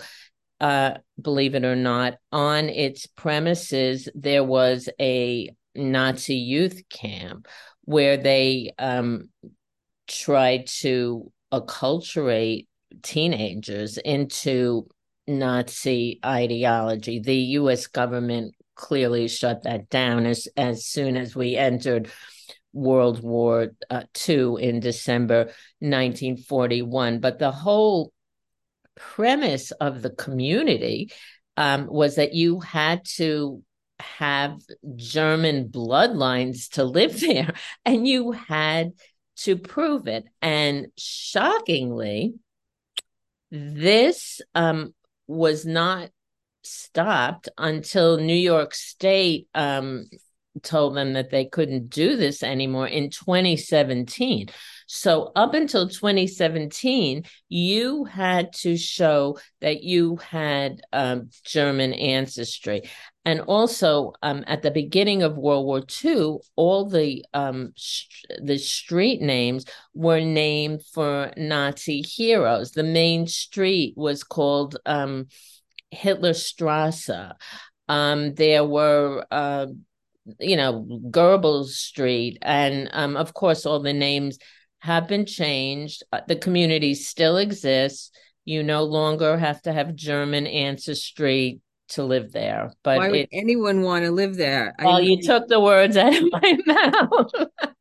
uh, 0.59 0.95
believe 1.21 1.55
it 1.55 1.63
or 1.63 1.75
not, 1.75 2.15
on 2.31 2.69
its 2.69 3.05
premises, 3.05 4.09
there 4.13 4.43
was 4.43 4.89
a 4.99 5.51
Nazi 5.75 6.35
youth 6.35 6.81
camp 6.89 7.47
where 7.85 8.17
they 8.17 8.73
um, 8.77 9.29
tried 10.07 10.67
to 10.67 11.31
acculturate 11.53 12.67
teenagers 13.03 13.97
into 13.97 14.89
Nazi 15.27 16.19
ideology. 16.25 17.19
The 17.19 17.35
US 17.35 17.87
government 17.87 18.55
clearly 18.75 19.27
shut 19.27 19.63
that 19.63 19.89
down 19.89 20.25
as, 20.25 20.47
as 20.55 20.85
soon 20.85 21.17
as 21.17 21.35
we 21.35 21.55
entered 21.55 22.09
World 22.73 23.21
War 23.23 23.71
uh, 23.89 24.03
II 24.27 24.55
in 24.59 24.79
December 24.79 25.45
1941. 25.79 27.19
But 27.19 27.39
the 27.39 27.51
whole 27.51 28.13
premise 28.95 29.71
of 29.71 30.01
the 30.01 30.11
community 30.11 31.11
um, 31.57 31.87
was 31.87 32.15
that 32.15 32.33
you 32.33 32.59
had 32.59 33.03
to 33.15 33.63
have 33.99 34.59
German 34.95 35.69
bloodlines 35.69 36.69
to 36.73 36.83
live 36.83 37.19
there, 37.21 37.53
and 37.83 38.07
you 38.07 38.31
had 38.31 38.93
to 39.37 39.57
prove 39.57 40.07
it. 40.07 40.25
And 40.41 40.87
shockingly, 40.97 42.35
this 43.49 44.41
um, 44.53 44.93
was 45.27 45.65
not 45.65 46.09
stopped 46.63 47.49
until 47.57 48.17
New 48.17 48.35
York 48.35 48.73
State 48.73 49.47
um, 49.53 50.05
told 50.63 50.95
them 50.95 51.13
that 51.13 51.29
they 51.29 51.45
couldn't 51.45 51.89
do 51.89 52.15
this 52.15 52.43
anymore 52.43 52.87
in 52.87 53.09
2017. 53.09 54.47
So, 54.87 55.31
up 55.35 55.53
until 55.53 55.89
2017, 55.89 57.23
you 57.49 58.05
had 58.05 58.53
to 58.53 58.77
show 58.77 59.37
that 59.59 59.83
you 59.83 60.15
had 60.17 60.81
um, 60.93 61.29
German 61.43 61.93
ancestry. 61.93 62.83
And 63.27 63.41
also, 63.41 64.13
um, 64.23 64.45
at 64.47 64.61
the 64.61 64.71
beginning 64.71 65.21
of 65.21 65.37
World 65.37 65.65
War 65.65 65.81
II, 66.05 66.37
all 66.55 66.85
the 66.87 67.25
um, 67.33 67.73
sh- 67.75 68.05
the 68.41 68.57
street 68.57 69.21
names 69.21 69.65
were 69.93 70.21
named 70.21 70.85
for 70.93 71.33
Nazi 71.35 72.01
heroes. 72.01 72.71
The 72.71 72.83
main 72.83 73.27
street 73.27 73.95
was 73.97 74.23
called 74.23 74.77
um, 74.85 75.27
Hitlerstrasse. 75.93 77.33
Um, 77.89 78.33
there 78.35 78.63
were 78.63 79.25
uh, 79.29 79.67
you 80.39 80.55
know, 80.55 80.87
Goebbels 81.11 81.71
Street, 81.71 82.37
and 82.43 82.89
um, 82.93 83.17
of 83.17 83.33
course, 83.33 83.65
all 83.65 83.81
the 83.81 83.91
names 83.91 84.39
have 84.79 85.09
been 85.09 85.25
changed. 85.25 86.01
Uh, 86.13 86.21
the 86.29 86.37
community 86.37 86.93
still 86.93 87.35
exists. 87.35 88.09
You 88.45 88.63
no 88.63 88.83
longer 88.83 89.37
have 89.37 89.61
to 89.63 89.73
have 89.73 89.95
German 89.95 90.47
ancestry 90.47 91.59
to 91.89 92.03
live 92.03 92.31
there. 92.31 92.71
But 92.83 92.97
why 92.97 93.09
would 93.09 93.19
it, 93.21 93.29
anyone 93.31 93.81
want 93.81 94.05
to 94.05 94.11
live 94.11 94.35
there? 94.35 94.73
Well, 94.79 94.95
I 94.95 95.01
mean, 95.01 95.11
you 95.11 95.21
took 95.21 95.47
the 95.47 95.59
words 95.59 95.97
out 95.97 96.15
of 96.15 96.23
my 96.31 96.57
mouth. 96.65 97.31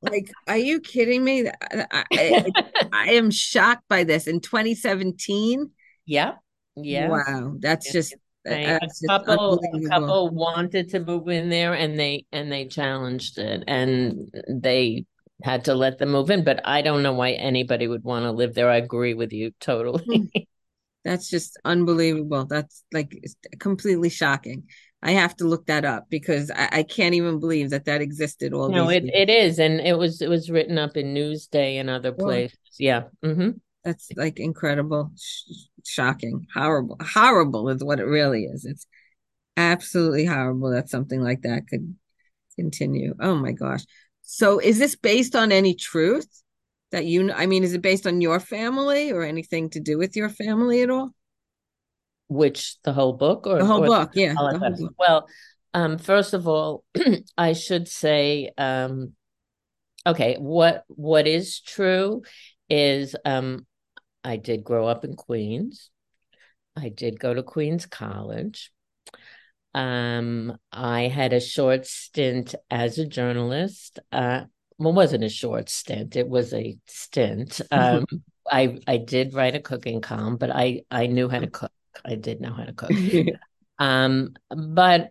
like, 0.03 0.31
are 0.47 0.57
you 0.57 0.81
kidding 0.81 1.25
me? 1.25 1.49
I, 1.49 1.87
I, 1.93 2.53
I, 2.93 3.11
am 3.13 3.31
shocked 3.31 3.85
by 3.89 4.05
this. 4.05 4.27
In 4.27 4.41
2017. 4.41 5.71
Yeah. 6.07 6.33
Yeah. 6.77 7.09
Wow. 7.09 7.57
That's 7.59 7.87
yeah. 7.87 7.93
just 7.93 8.15
uh, 8.49 8.79
a 8.79 9.09
couple 9.09 9.61
a 9.75 9.89
couple 9.89 10.31
wanted 10.31 10.89
to 10.91 11.01
move 11.01 11.29
in 11.29 11.49
there 11.49 11.75
and 11.75 11.99
they 11.99 12.25
and 12.31 12.53
they 12.53 12.67
challenged 12.67 13.39
it 13.39 13.65
and 13.67 14.31
they 14.49 15.05
had 15.43 15.65
to 15.65 15.75
let 15.75 15.99
them 15.99 16.13
move 16.13 16.31
in 16.31 16.45
but 16.45 16.61
i 16.65 16.81
don't 16.81 17.03
know 17.03 17.13
why 17.13 17.33
anybody 17.33 17.89
would 17.89 18.05
want 18.05 18.25
to 18.25 18.31
live 18.31 18.55
there 18.55 18.71
i 18.71 18.77
agree 18.77 19.15
with 19.15 19.33
you 19.33 19.51
totally. 19.59 20.49
that's 21.07 21.31
just 21.31 21.59
unbelievable 21.65 22.45
that's 22.45 22.85
like 22.93 23.17
completely 23.59 24.11
shocking 24.11 24.65
i 25.03 25.13
have 25.13 25.37
to 25.37 25.45
look 25.45 25.67
that 25.67 25.85
up 25.85 26.05
because 26.11 26.51
i, 26.51 26.69
I 26.73 26.83
can't 26.83 27.15
even 27.15 27.41
believe 27.41 27.71
that 27.71 27.85
that 27.87 28.03
existed 28.03 28.53
all 28.53 28.69
no 28.69 28.91
it, 28.91 29.05
it 29.05 29.31
is 29.31 29.59
and 29.59 29.81
it 29.81 29.97
was 29.97 30.21
it 30.21 30.29
was 30.29 30.51
written 30.51 30.79
up 30.79 30.97
in 30.97 31.15
newsday 31.15 31.81
and 31.81 31.89
other 31.89 32.13
places 32.13 32.59
yeah 32.79 33.05
mm-hmm. 33.25 33.51
That's 33.87 34.11
like 34.17 34.41
incredible, 34.41 35.13
sh- 35.17 35.69
shocking, 35.85 36.49
horrible. 36.53 36.97
Horrible 37.01 37.69
is 37.69 37.85
what 37.85 38.01
it 38.01 38.07
really 38.07 38.43
is. 38.43 38.65
It's 38.65 38.85
absolutely 39.57 40.25
horrible 40.27 40.71
that 40.71 40.91
something 40.91 41.21
like 41.21 41.43
that 41.43 41.69
could 41.69 41.95
continue. 42.57 43.15
Oh 43.21 43.37
my 43.37 43.53
gosh. 43.53 43.85
So 44.23 44.59
is 44.59 44.81
this 44.81 44.97
based 44.97 45.37
on 45.37 45.53
any 45.53 45.77
truth 45.77 46.27
that 46.93 47.05
you 47.05 47.33
I 47.33 47.47
mean 47.47 47.65
is 47.65 47.75
it 47.75 47.83
based 47.83 48.07
on 48.07 48.21
your 48.21 48.41
family 48.41 49.13
or 49.13 49.23
anything 49.23 49.71
to 49.71 49.81
do 49.81 49.99
with 49.99 50.17
your 50.17 50.29
family 50.29 50.83
at 50.83 50.91
all? 50.91 51.11
Which 52.29 52.77
the 52.83 52.93
whole 52.93 53.13
book 53.13 53.47
or 53.47 53.59
the 53.59 53.65
whole 53.65 53.85
or 53.85 53.87
book, 53.87 54.11
yeah. 54.15 54.35
Whole 54.35 54.59
book. 54.59 54.95
Well, 54.99 55.29
um 55.75 55.99
first 55.99 56.35
of 56.35 56.49
all, 56.49 56.85
I 57.39 57.53
should 57.53 57.89
say 57.89 58.51
um 58.59 59.13
okay, 60.07 60.37
what 60.39 60.85
what 60.89 61.27
is 61.27 61.61
true 61.61 62.23
is 62.69 63.15
um 63.25 63.67
I 64.25 64.37
did 64.37 64.65
grow 64.65 64.89
up 64.89 65.05
in 65.05 65.15
Queens. 65.15 65.91
I 66.77 66.89
did 66.89 67.19
go 67.19 67.33
to 67.33 67.43
Queens 67.43 67.87
College. 67.87 68.73
Um, 69.73 70.57
I 70.73 71.03
had 71.03 71.33
a 71.33 71.41
short 71.41 71.87
stint 71.87 72.55
as 72.71 72.99
a 72.99 73.07
journalist. 73.07 73.99
Uh, 74.11 74.45
well, 74.79 74.91
it 74.91 74.97
wasn't 74.97 75.25
a 75.25 75.29
short 75.29 75.69
stint; 75.69 76.17
it 76.17 76.29
was 76.29 76.53
a 76.53 76.77
stint. 76.87 77.61
Um, 77.71 78.05
I 78.51 78.79
I 78.87 78.99
did 78.99 79.35
write 79.35 79.55
a 79.55 79.61
cooking 79.61 80.01
column, 80.01 80.37
but 80.37 80.51
I 80.51 80.83
I 80.91 81.07
knew 81.07 81.29
how 81.29 81.41
to 81.41 81.49
cook. 81.49 81.73
I 82.05 82.15
did 82.15 82.41
know 82.41 82.53
how 82.53 82.65
to 82.65 82.73
cook. 82.73 82.93
um, 83.79 84.35
but 84.49 85.11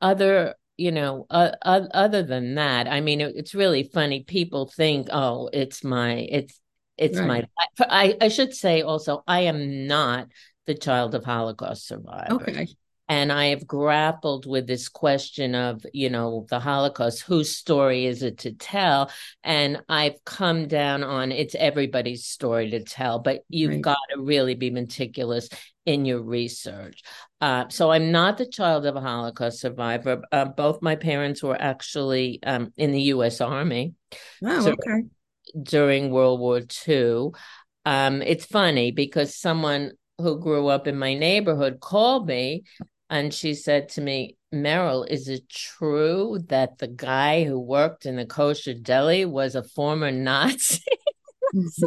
other 0.00 0.54
you 0.76 0.90
know 0.90 1.26
uh, 1.30 1.52
uh, 1.62 1.86
other 1.94 2.22
than 2.22 2.56
that 2.56 2.88
i 2.88 3.00
mean 3.00 3.20
it, 3.20 3.34
it's 3.36 3.54
really 3.54 3.84
funny 3.84 4.24
people 4.24 4.66
think 4.66 5.08
oh 5.12 5.48
it's 5.52 5.84
my 5.84 6.14
it's 6.14 6.58
it's 6.96 7.18
right. 7.18 7.46
my 7.78 7.86
I, 7.88 8.16
I 8.20 8.28
should 8.28 8.54
say 8.54 8.82
also 8.82 9.22
i 9.26 9.40
am 9.40 9.86
not 9.86 10.28
the 10.66 10.74
child 10.74 11.14
of 11.14 11.24
holocaust 11.24 11.86
survivors 11.86 12.32
okay 12.32 12.68
and 13.12 13.30
i 13.30 13.46
have 13.46 13.66
grappled 13.66 14.46
with 14.46 14.66
this 14.66 14.88
question 14.88 15.54
of 15.54 15.84
you 15.92 16.08
know 16.08 16.46
the 16.48 16.58
holocaust 16.58 17.20
whose 17.20 17.54
story 17.54 18.06
is 18.06 18.22
it 18.22 18.38
to 18.38 18.52
tell? 18.52 19.10
And 19.44 19.82
i've 19.88 20.24
come 20.24 20.66
down 20.66 21.04
on 21.04 21.30
it's 21.30 21.54
everybody's 21.54 22.24
story 22.24 22.70
to 22.70 22.82
tell 22.82 23.18
but 23.18 23.42
you've 23.50 23.72
right. 23.72 23.82
got 23.82 23.98
to 24.14 24.22
really 24.22 24.54
be 24.54 24.70
meticulous 24.70 25.48
in 25.84 26.04
your 26.04 26.22
research. 26.22 27.02
Uh, 27.40 27.64
so 27.68 27.90
i'm 27.90 28.12
not 28.12 28.38
the 28.38 28.46
child 28.46 28.86
of 28.86 28.96
a 28.96 29.00
holocaust 29.00 29.60
survivor. 29.60 30.22
Uh, 30.32 30.46
both 30.46 30.80
my 30.80 30.96
parents 30.96 31.42
were 31.42 31.60
actually 31.60 32.40
um, 32.44 32.72
in 32.78 32.92
the 32.92 33.02
u.s 33.14 33.42
army. 33.42 33.94
Oh 34.42 34.64
so 34.64 34.72
okay. 34.72 35.02
during 35.62 36.10
World 36.10 36.40
War 36.40 36.62
II. 36.88 37.30
Um, 37.84 38.22
it's 38.22 38.46
funny 38.46 38.90
because 38.92 39.36
someone 39.36 39.92
who 40.18 40.38
grew 40.38 40.68
up 40.68 40.86
in 40.86 40.96
my 40.96 41.14
neighborhood 41.14 41.80
called 41.80 42.26
me 42.28 42.64
and 43.12 43.32
she 43.32 43.52
said 43.52 43.90
to 43.90 44.00
me, 44.00 44.38
Meryl, 44.54 45.06
is 45.06 45.28
it 45.28 45.46
true 45.50 46.38
that 46.48 46.78
the 46.78 46.88
guy 46.88 47.44
who 47.44 47.60
worked 47.60 48.06
in 48.06 48.16
the 48.16 48.24
kosher 48.24 48.72
deli 48.72 49.26
was 49.26 49.54
a 49.54 49.62
former 49.62 50.10
Nazi? 50.10 50.82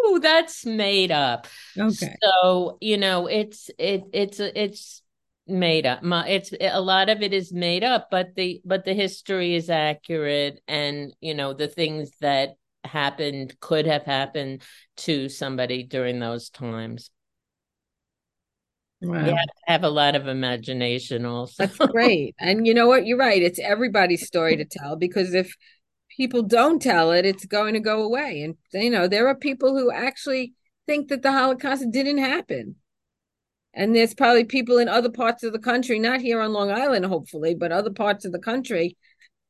oh, 0.00 0.18
that's 0.18 0.64
made 0.64 1.12
up. 1.12 1.46
Okay. 1.78 2.16
So, 2.22 2.78
you 2.80 2.96
know, 2.96 3.26
it's 3.26 3.70
it 3.78 4.04
it's 4.14 4.40
it's 4.40 5.02
made 5.46 5.86
up 5.86 6.00
it's 6.28 6.52
a 6.60 6.78
lot 6.78 7.08
of 7.08 7.22
it 7.22 7.32
is 7.32 7.54
made 7.54 7.82
up 7.82 8.08
but 8.10 8.34
the 8.34 8.60
but 8.66 8.84
the 8.84 8.92
history 8.92 9.54
is 9.54 9.70
accurate 9.70 10.60
and 10.68 11.14
you 11.22 11.32
know 11.32 11.54
the 11.54 11.66
things 11.66 12.10
that 12.20 12.50
happened 12.84 13.58
could 13.58 13.86
have 13.86 14.02
happened 14.02 14.60
to 14.98 15.26
somebody 15.30 15.82
during 15.84 16.18
those 16.18 16.50
times 16.50 17.10
wow. 19.02 19.24
you 19.24 19.34
have 19.34 19.46
to 19.46 19.62
have 19.66 19.84
a 19.84 19.90
lot 19.90 20.14
of 20.14 20.26
imagination 20.26 21.24
also. 21.24 21.66
That's 21.66 21.76
great. 21.92 22.34
And 22.38 22.66
you 22.66 22.74
know 22.74 22.86
what? 22.86 23.06
You're 23.06 23.18
right. 23.18 23.42
It's 23.42 23.58
everybody's 23.58 24.26
story 24.26 24.56
to 24.56 24.64
tell 24.64 24.96
because 24.96 25.34
if 25.34 25.54
people 26.16 26.42
don't 26.42 26.82
tell 26.82 27.12
it 27.12 27.24
it's 27.24 27.44
going 27.44 27.74
to 27.74 27.80
go 27.80 28.02
away. 28.02 28.42
And 28.42 28.82
you 28.82 28.90
know 28.90 29.08
there 29.08 29.28
are 29.28 29.34
people 29.34 29.76
who 29.76 29.90
actually 29.90 30.54
think 30.86 31.08
that 31.08 31.22
the 31.22 31.32
holocaust 31.32 31.84
didn't 31.90 32.18
happen. 32.18 32.76
And 33.74 33.94
there's 33.94 34.14
probably 34.14 34.44
people 34.44 34.78
in 34.78 34.88
other 34.88 35.10
parts 35.10 35.44
of 35.44 35.52
the 35.52 35.58
country, 35.58 35.98
not 35.98 36.20
here 36.20 36.40
on 36.40 36.52
Long 36.52 36.72
Island, 36.72 37.04
hopefully, 37.04 37.54
but 37.54 37.70
other 37.70 37.92
parts 37.92 38.24
of 38.24 38.32
the 38.32 38.38
country, 38.40 38.96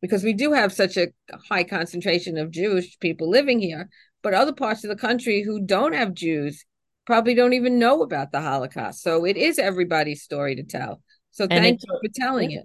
because 0.02 0.23
we 0.23 0.35
do 0.35 0.52
have 0.52 0.73
such 0.73 0.97
a 0.97 1.09
high 1.49 1.64
concentration 1.64 2.37
of 2.37 2.50
Jewish 2.50 2.99
people 2.99 3.31
living 3.31 3.61
here, 3.61 3.88
but 4.23 4.35
other 4.35 4.52
parts 4.52 4.85
of 4.85 4.90
the 4.90 4.97
country 4.97 5.43
who 5.43 5.64
don't 5.64 5.95
have 5.95 6.12
Jews 6.12 6.64
probably 7.09 7.35
don't 7.35 7.55
even 7.55 7.79
know 7.79 8.03
about 8.03 8.33
the 8.33 8.41
Holocaust. 8.43 9.03
So 9.03 9.25
it 9.25 9.38
is 9.38 9.59
everybody's 9.59 10.23
story 10.23 10.57
to 10.57 10.62
tell. 10.62 11.00
So 11.31 11.47
thank 11.47 11.81
you 11.83 11.99
for 12.03 12.11
telling 12.15 12.50
it. 12.50 12.65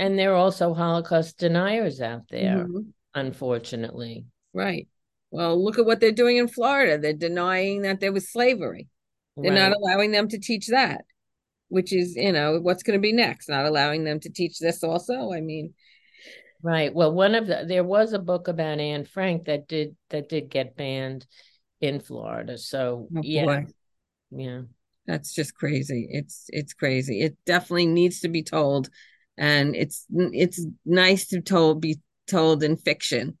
And 0.00 0.18
there 0.18 0.32
are 0.32 0.36
also 0.36 0.74
Holocaust 0.74 1.38
deniers 1.38 2.00
out 2.00 2.22
there, 2.28 2.64
mm-hmm. 2.64 2.80
unfortunately. 3.14 4.24
Right. 4.52 4.88
Well, 5.30 5.62
look 5.62 5.78
at 5.78 5.86
what 5.86 6.00
they're 6.00 6.10
doing 6.10 6.38
in 6.38 6.48
Florida. 6.48 6.98
They're 6.98 7.12
denying 7.12 7.82
that 7.82 8.00
there 8.00 8.12
was 8.12 8.32
slavery. 8.32 8.88
They're 9.36 9.52
right. 9.52 9.68
not 9.68 9.76
allowing 9.76 10.10
them 10.10 10.26
to 10.26 10.40
teach 10.40 10.66
that, 10.68 11.02
which 11.68 11.92
is, 11.92 12.16
you 12.16 12.32
know, 12.32 12.58
what's 12.60 12.82
going 12.82 12.98
to 12.98 13.02
be 13.02 13.12
next? 13.12 13.48
Not 13.48 13.64
allowing 13.64 14.02
them 14.02 14.18
to 14.20 14.28
teach 14.28 14.58
this 14.58 14.82
also. 14.82 15.32
I 15.32 15.40
mean, 15.40 15.72
right. 16.62 16.92
Well, 16.92 17.12
one 17.12 17.36
of 17.36 17.46
the 17.46 17.64
there 17.64 17.84
was 17.84 18.12
a 18.12 18.18
book 18.18 18.48
about 18.48 18.80
Anne 18.80 19.04
Frank 19.04 19.44
that 19.44 19.68
did 19.68 19.94
that 20.10 20.28
did 20.28 20.50
get 20.50 20.76
banned 20.76 21.26
in 21.80 22.00
Florida. 22.00 22.58
So 22.58 23.06
oh, 23.16 23.20
yeah, 23.22 23.44
boy. 23.44 23.66
Yeah, 24.34 24.62
that's 25.06 25.34
just 25.34 25.54
crazy. 25.54 26.08
It's 26.10 26.46
it's 26.48 26.74
crazy. 26.74 27.22
It 27.22 27.36
definitely 27.46 27.86
needs 27.86 28.20
to 28.20 28.28
be 28.28 28.42
told, 28.42 28.90
and 29.36 29.74
it's 29.74 30.06
it's 30.10 30.64
nice 30.84 31.28
to 31.28 31.40
told 31.40 31.80
be 31.80 32.00
told 32.26 32.62
in 32.62 32.76
fiction 32.76 33.38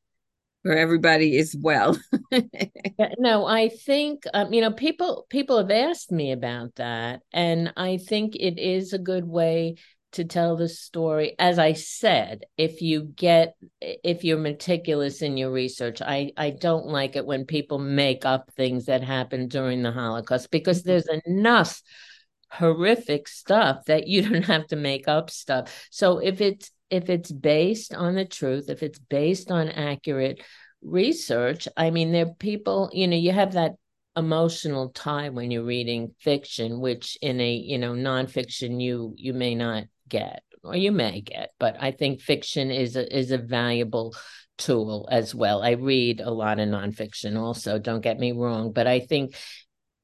where 0.62 0.78
everybody 0.78 1.36
is 1.36 1.54
well. 1.60 1.98
no, 3.18 3.44
I 3.46 3.68
think 3.68 4.24
um, 4.32 4.52
you 4.52 4.60
know 4.60 4.72
people 4.72 5.26
people 5.28 5.58
have 5.58 5.70
asked 5.70 6.10
me 6.10 6.32
about 6.32 6.74
that, 6.76 7.20
and 7.32 7.72
I 7.76 7.98
think 7.98 8.34
it 8.36 8.58
is 8.58 8.92
a 8.92 8.98
good 8.98 9.26
way 9.26 9.76
to 10.14 10.24
tell 10.24 10.56
the 10.56 10.68
story. 10.68 11.34
As 11.38 11.58
I 11.58 11.74
said, 11.74 12.44
if 12.56 12.82
you 12.82 13.02
get 13.02 13.56
if 13.80 14.24
you're 14.24 14.38
meticulous 14.38 15.22
in 15.22 15.36
your 15.36 15.50
research, 15.50 16.00
I 16.02 16.32
I 16.36 16.50
don't 16.50 16.86
like 16.86 17.16
it 17.16 17.26
when 17.26 17.44
people 17.44 17.78
make 17.78 18.24
up 18.24 18.50
things 18.52 18.86
that 18.86 19.02
happened 19.02 19.50
during 19.50 19.82
the 19.82 19.92
Holocaust 19.92 20.50
because 20.50 20.80
mm-hmm. 20.80 20.88
there's 20.88 21.08
enough 21.26 21.82
horrific 22.50 23.28
stuff 23.28 23.84
that 23.86 24.06
you 24.06 24.22
don't 24.28 24.44
have 24.44 24.66
to 24.68 24.76
make 24.76 25.08
up 25.08 25.30
stuff. 25.30 25.88
So 25.90 26.18
if 26.18 26.40
it's 26.40 26.70
if 26.90 27.10
it's 27.10 27.32
based 27.32 27.94
on 27.94 28.14
the 28.14 28.24
truth, 28.24 28.70
if 28.70 28.82
it's 28.82 28.98
based 28.98 29.50
on 29.50 29.68
accurate 29.68 30.42
research, 30.82 31.66
I 31.76 31.90
mean, 31.90 32.12
there 32.12 32.26
are 32.26 32.34
people, 32.34 32.90
you 32.92 33.08
know, 33.08 33.16
you 33.16 33.32
have 33.32 33.54
that 33.54 33.72
emotional 34.16 34.90
tie 34.90 35.30
when 35.30 35.50
you're 35.50 35.64
reading 35.64 36.14
fiction, 36.20 36.80
which 36.80 37.18
in 37.20 37.40
a, 37.40 37.52
you 37.52 37.78
know, 37.78 37.92
nonfiction 37.92 38.80
you 38.80 39.14
you 39.16 39.34
may 39.34 39.54
not 39.54 39.84
get 40.08 40.42
or 40.62 40.74
you 40.74 40.92
may 40.92 41.20
get, 41.20 41.50
but 41.58 41.76
I 41.78 41.90
think 41.90 42.20
fiction 42.20 42.70
is 42.70 42.96
a 42.96 43.16
is 43.16 43.30
a 43.30 43.38
valuable 43.38 44.14
tool 44.56 45.08
as 45.10 45.34
well. 45.34 45.62
I 45.62 45.72
read 45.72 46.20
a 46.20 46.30
lot 46.30 46.58
of 46.58 46.68
nonfiction 46.68 47.38
also, 47.38 47.78
don't 47.78 48.00
get 48.00 48.18
me 48.18 48.32
wrong, 48.32 48.72
but 48.72 48.86
I 48.86 49.00
think 49.00 49.36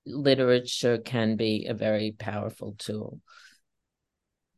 literature 0.06 0.98
can 0.98 1.36
be 1.36 1.66
a 1.66 1.74
very 1.74 2.14
powerful 2.18 2.74
tool 2.78 3.20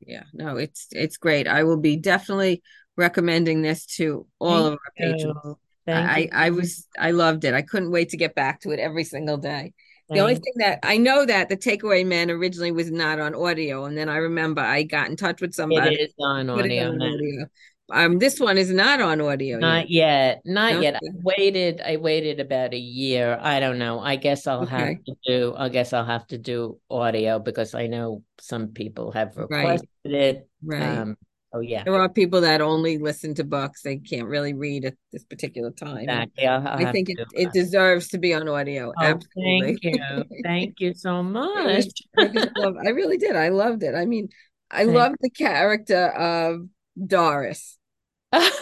yeah 0.01 0.23
no 0.33 0.57
it's 0.57 0.87
it's 0.93 1.17
great 1.17 1.49
i 1.49 1.65
will 1.65 1.77
be 1.77 1.97
definitely 1.97 2.63
recommending 2.97 3.61
this 3.61 3.85
to 3.85 4.27
all 4.39 4.65
Thank 4.65 4.67
of 4.67 4.73
our 4.73 4.93
patrons 4.97 5.57
I, 5.87 6.29
I 6.33 6.51
was 6.51 6.87
I 6.99 7.11
loved 7.11 7.45
it. 7.45 7.55
I 7.55 7.63
couldn't 7.63 7.91
wait 7.91 8.11
to 8.11 8.17
get 8.17 8.35
back 8.35 8.61
to 8.61 8.71
it 8.71 8.79
every 8.79 9.05
single 9.05 9.37
day. 9.37 9.73
The 10.12 10.21
only 10.21 10.35
thing 10.35 10.54
that 10.57 10.78
I 10.83 10.97
know 10.97 11.25
that 11.26 11.49
the 11.49 11.57
takeaway 11.57 12.07
men 12.07 12.31
originally 12.31 12.73
was 12.73 12.90
not 12.90 13.21
on 13.21 13.35
audio, 13.35 13.85
and 13.85 13.97
then 13.97 14.09
I 14.09 14.16
remember 14.16 14.61
I 14.61 14.83
got 14.83 15.09
in 15.09 15.16
touch 15.16 15.40
with 15.40 15.54
somebody. 15.54 15.95
It 15.95 16.00
is 16.00 16.14
on 16.19 16.50
audio. 16.50 16.90
On 16.90 17.02
audio. 17.02 17.47
Um, 17.90 18.19
this 18.19 18.40
one 18.40 18.57
is 18.57 18.71
not 18.71 19.00
on 19.00 19.21
audio. 19.21 19.59
Not 19.59 19.90
yet. 19.90 20.40
yet. 20.45 20.47
Not 20.47 20.81
yet. 20.81 20.95
I 20.95 20.99
waited. 21.23 21.83
I 21.85 21.97
waited 21.97 22.40
about 22.40 22.73
a 22.73 22.78
year. 22.78 23.38
I 23.40 23.61
don't 23.61 23.78
know. 23.78 24.00
I 24.00 24.16
guess 24.16 24.47
I'll 24.47 24.62
okay. 24.62 24.76
have 24.76 25.04
to 25.04 25.16
do. 25.26 25.54
I 25.57 25.69
guess 25.69 25.92
I'll 25.92 26.04
have 26.04 26.26
to 26.28 26.38
do 26.38 26.78
audio 26.90 27.38
because 27.38 27.75
I 27.75 27.88
know 27.88 28.23
some 28.40 28.69
people 28.69 29.12
have 29.12 29.37
requested 29.37 29.88
right. 30.07 30.14
it. 30.14 30.49
Right. 30.64 30.83
Um, 30.83 31.16
oh 31.52 31.61
yeah. 31.61 31.85
There 31.85 31.94
are 31.94 32.09
people 32.09 32.40
that 32.42 32.61
only 32.61 32.99
listen 32.99 33.35
to 33.35 33.44
books. 33.44 33.82
They 33.82 33.99
can't 33.99 34.26
really 34.26 34.54
read 34.54 34.84
at 34.84 34.95
this 35.12 35.25
particular 35.25 35.71
time. 35.71 35.99
Exactly. 35.99 36.47
I'll, 36.47 36.67
I'll 36.67 36.86
i 36.86 36.93
think 36.93 37.10
it, 37.10 37.19
it 37.32 37.52
deserves 37.52 38.08
to 38.08 38.19
be 38.19 38.34
on 38.34 38.49
audio. 38.49 38.93
Oh, 38.97 39.04
Absolutely. 39.04 39.78
Thank 39.82 39.84
you. 39.84 40.25
thank 40.43 40.80
you 40.80 40.95
so 40.95 41.23
much. 41.23 41.86
I, 42.19 42.49
love, 42.56 42.76
I 42.84 42.91
really 42.91 43.19
did. 43.19 43.36
I 43.36 43.49
loved 43.49 43.82
it. 43.82 43.95
I 43.95 44.06
mean, 44.06 44.28
I 44.71 44.84
love 44.84 45.12
the 45.21 45.30
character 45.30 46.08
of 46.08 46.67
Doris. 47.06 47.78
what 48.32 48.52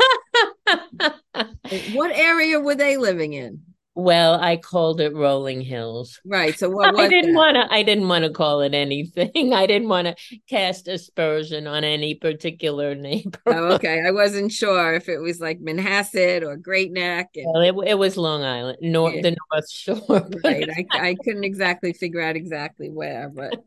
area 2.12 2.58
were 2.58 2.74
they 2.74 2.96
living 2.96 3.32
in? 3.32 3.62
Well, 3.96 4.40
I 4.40 4.56
called 4.56 5.00
it 5.00 5.14
Rolling 5.14 5.60
Hills. 5.60 6.20
Right. 6.24 6.56
So 6.56 6.70
what 6.70 6.96
I 6.98 7.08
didn't 7.08 7.34
want 7.34 7.56
to 7.56 7.72
I 7.72 7.82
didn't 7.82 8.08
want 8.08 8.24
to 8.24 8.30
call 8.30 8.60
it 8.60 8.72
anything. 8.72 9.52
I 9.52 9.66
didn't 9.66 9.88
want 9.88 10.06
to 10.06 10.38
cast 10.48 10.88
aspersion 10.88 11.66
on 11.66 11.82
any 11.82 12.14
particular 12.14 12.94
neighborhood. 12.94 13.40
Oh, 13.46 13.72
okay. 13.74 14.02
I 14.06 14.12
wasn't 14.12 14.52
sure 14.52 14.94
if 14.94 15.08
it 15.08 15.18
was 15.18 15.40
like 15.40 15.60
Manhasset 15.60 16.42
or 16.42 16.56
Great 16.56 16.92
Neck. 16.92 17.30
And... 17.34 17.46
Well, 17.52 17.62
it, 17.62 17.90
it 17.90 17.98
was 17.98 18.16
Long 18.16 18.42
Island, 18.42 18.78
North 18.80 19.16
yeah. 19.16 19.22
the 19.22 19.36
North 19.52 19.70
Shore. 19.70 20.28
right. 20.44 20.68
I, 20.70 21.08
I 21.08 21.16
couldn't 21.24 21.44
exactly 21.44 21.92
figure 21.92 22.20
out 22.20 22.36
exactly 22.36 22.90
where, 22.90 23.28
but 23.28 23.62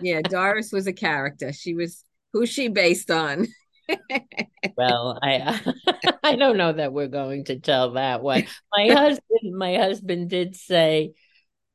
yeah, 0.00 0.22
Doris 0.22 0.72
was 0.72 0.86
a 0.86 0.92
character. 0.92 1.52
She 1.52 1.74
was 1.74 2.02
who's 2.32 2.48
she 2.48 2.68
based 2.68 3.10
on? 3.10 3.46
well, 4.76 5.18
I 5.22 5.60
I 6.22 6.36
don't 6.36 6.56
know 6.56 6.72
that 6.72 6.92
we're 6.92 7.08
going 7.08 7.44
to 7.44 7.58
tell 7.58 7.92
that 7.92 8.22
one. 8.22 8.46
My 8.72 8.88
husband, 8.88 9.56
my 9.56 9.76
husband 9.76 10.30
did 10.30 10.56
say, 10.56 11.12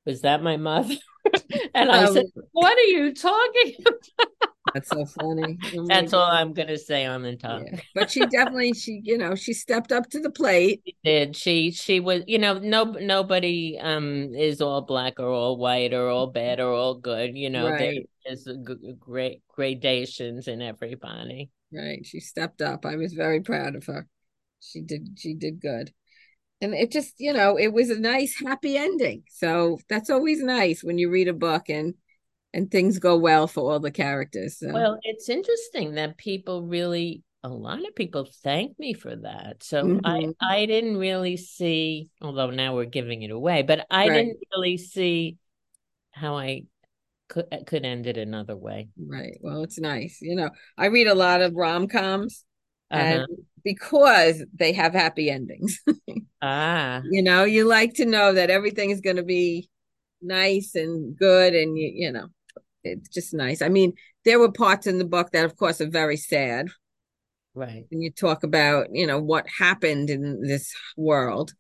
"Was 0.06 0.22
that 0.22 0.44
my 0.44 0.58
mother?" 0.58 0.96
and 1.74 1.92
I 1.92 2.06
um, 2.06 2.14
said, 2.14 2.26
"What 2.52 2.78
are 2.78 2.82
you 2.82 3.14
talking 3.14 3.76
about?" 3.80 4.32
That's 4.74 4.90
so 4.90 5.06
funny. 5.06 5.58
Oh 5.76 5.86
That's 5.88 6.14
all 6.14 6.30
I'm 6.30 6.54
gonna 6.54 6.78
say 6.78 7.06
on 7.06 7.24
the 7.24 7.36
tongue. 7.36 7.68
Yeah. 7.72 7.80
But 7.96 8.12
she 8.12 8.22
definitely, 8.22 8.74
she 8.74 9.02
you 9.04 9.18
know, 9.18 9.36
she 9.36 9.54
stepped 9.54 9.92
up 9.92 10.10
to 10.12 10.20
the 10.20 10.30
plate. 10.30 10.82
She 10.86 10.96
did. 11.04 11.36
She 11.36 11.72
she 11.72 12.00
was, 12.00 12.24
you 12.28 12.38
know, 12.38 12.60
no 12.60 12.84
nobody 12.84 13.78
um 13.80 14.34
is 14.36 14.62
all 14.62 14.82
black 14.82 15.20
or 15.20 15.28
all 15.28 15.58
white 15.58 15.94
or 15.94 16.10
all 16.10 16.28
bad 16.28 16.60
or 16.60 16.72
all 16.72 16.96
good. 16.96 17.36
You 17.36 17.50
know, 17.50 17.70
right. 17.70 18.08
there's 18.26 18.48
great 19.00 19.42
gradations 19.48 20.48
in 20.48 20.62
everybody. 20.62 21.50
Right. 21.74 22.06
She 22.06 22.20
stepped 22.20 22.62
up. 22.62 22.86
I 22.86 22.96
was 22.96 23.14
very 23.14 23.42
proud 23.42 23.76
of 23.76 23.86
her. 23.86 24.08
She 24.60 24.82
did 24.82 25.18
she 25.18 25.34
did 25.34 25.62
good. 25.62 25.92
And 26.62 26.76
it 26.76 26.92
just, 26.92 27.16
you 27.18 27.34
know, 27.34 27.58
it 27.58 27.74
was 27.74 27.90
a 27.90 28.00
nice 28.00 28.40
happy 28.40 28.78
ending. 28.78 29.24
So 29.32 29.80
that's 29.90 30.12
always 30.12 30.44
nice 30.44 30.84
when 30.84 31.00
you 31.00 31.10
read 31.10 31.28
a 31.28 31.34
book 31.34 31.70
and 31.70 31.96
and 32.54 32.70
things 32.70 33.00
go 33.00 33.18
well 33.18 33.48
for 33.48 33.72
all 33.72 33.80
the 33.80 33.92
characters. 33.92 34.60
So. 34.60 34.72
Well, 34.72 35.00
it's 35.04 35.30
interesting 35.30 35.96
that 35.96 36.18
people 36.18 36.64
really 36.64 37.24
a 37.44 37.50
lot 37.50 37.80
of 37.80 37.96
people 37.96 38.28
thank 38.44 38.78
me 38.78 38.94
for 38.94 39.16
that. 39.16 39.64
So 39.64 39.84
mm-hmm. 39.84 40.06
I 40.06 40.34
I 40.40 40.66
didn't 40.66 40.98
really 40.98 41.38
see 41.38 42.10
although 42.22 42.52
now 42.52 42.76
we're 42.76 42.86
giving 42.86 43.24
it 43.24 43.32
away, 43.32 43.64
but 43.64 43.88
I 43.90 44.08
right. 44.08 44.16
didn't 44.16 44.40
really 44.54 44.78
see 44.78 45.38
how 46.12 46.38
I 46.38 46.64
could 47.32 47.46
could 47.66 47.86
end 47.86 48.08
it 48.08 48.18
another 48.18 48.58
way. 48.58 48.90
Right. 48.98 49.38
Well, 49.42 49.64
it's 49.64 49.80
nice. 49.80 50.20
You 50.22 50.36
know, 50.36 50.50
I 50.78 50.88
read 50.88 51.08
a 51.08 51.16
lot 51.16 51.42
of 51.42 51.56
rom 51.56 51.88
coms, 51.88 52.44
uh-huh. 52.92 53.04
and 53.04 53.28
because 53.64 54.44
they 54.54 54.74
have 54.74 54.94
happy 54.94 55.30
endings. 55.30 55.80
ah. 56.42 57.02
You 57.10 57.24
know, 57.24 57.46
you 57.46 57.66
like 57.66 57.94
to 57.96 58.06
know 58.06 58.34
that 58.34 58.50
everything 58.50 58.90
is 58.90 59.00
going 59.00 59.16
to 59.16 59.24
be 59.24 59.70
nice 60.22 60.76
and 60.76 61.18
good, 61.18 61.56
and 61.56 61.78
you 61.78 61.92
you 61.94 62.12
know, 62.12 62.28
it's 62.84 63.10
just 63.10 63.34
nice. 63.34 63.62
I 63.62 63.70
mean, 63.70 63.94
there 64.26 64.40
were 64.40 64.52
parts 64.52 64.86
in 64.86 64.98
the 64.98 65.06
book 65.06 65.32
that, 65.32 65.46
of 65.46 65.56
course, 65.56 65.80
are 65.80 65.90
very 65.90 66.18
sad. 66.18 66.68
Right. 67.54 67.86
And 67.92 68.02
you 68.02 68.12
talk 68.12 68.44
about, 68.44 68.88
you 68.92 69.08
know, 69.08 69.20
what 69.20 69.46
happened 69.48 70.10
in 70.10 70.42
this 70.42 70.74
world. 70.96 71.54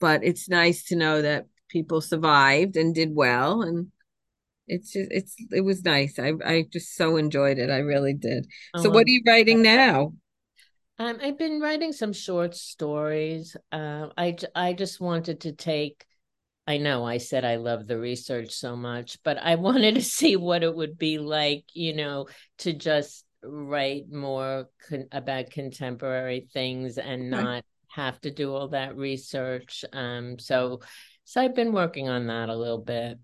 But 0.00 0.24
it's 0.24 0.48
nice 0.48 0.84
to 0.86 0.96
know 0.96 1.22
that 1.22 1.46
people 1.68 2.00
survived 2.00 2.76
and 2.76 2.94
did 2.94 3.14
well 3.14 3.62
and 3.62 3.92
it's 4.70 4.92
just 4.92 5.10
it's 5.10 5.34
it 5.50 5.62
was 5.62 5.84
nice. 5.84 6.18
I 6.18 6.32
I 6.44 6.66
just 6.70 6.94
so 6.94 7.16
enjoyed 7.16 7.58
it. 7.58 7.70
I 7.70 7.78
really 7.78 8.14
did. 8.14 8.46
So 8.78 8.88
what 8.88 9.06
are 9.06 9.10
you 9.10 9.22
writing 9.26 9.62
now? 9.62 10.12
Um, 10.98 11.18
I've 11.20 11.38
been 11.38 11.60
writing 11.60 11.92
some 11.92 12.12
short 12.12 12.54
stories. 12.54 13.56
Uh, 13.72 14.08
I 14.16 14.36
I 14.54 14.72
just 14.72 15.00
wanted 15.00 15.40
to 15.40 15.52
take. 15.52 16.06
I 16.66 16.76
know 16.76 17.04
I 17.04 17.18
said 17.18 17.44
I 17.44 17.56
love 17.56 17.88
the 17.88 17.98
research 17.98 18.52
so 18.52 18.76
much, 18.76 19.18
but 19.24 19.38
I 19.38 19.54
wanted 19.66 19.96
to 19.96 20.02
see 20.02 20.36
what 20.36 20.62
it 20.62 20.74
would 20.74 20.96
be 20.96 21.18
like, 21.18 21.64
you 21.72 21.94
know, 21.94 22.28
to 22.58 22.72
just 22.72 23.24
write 23.42 24.10
more 24.12 24.68
con- 24.88 25.08
about 25.10 25.50
contemporary 25.50 26.48
things 26.52 26.98
and 26.98 27.30
not 27.30 27.64
have 27.88 28.20
to 28.20 28.30
do 28.30 28.54
all 28.54 28.68
that 28.68 28.96
research. 28.96 29.84
Um, 29.92 30.38
so 30.38 30.80
so 31.24 31.40
I've 31.40 31.54
been 31.56 31.72
working 31.72 32.08
on 32.08 32.28
that 32.28 32.48
a 32.48 32.56
little 32.56 32.78
bit 32.78 33.18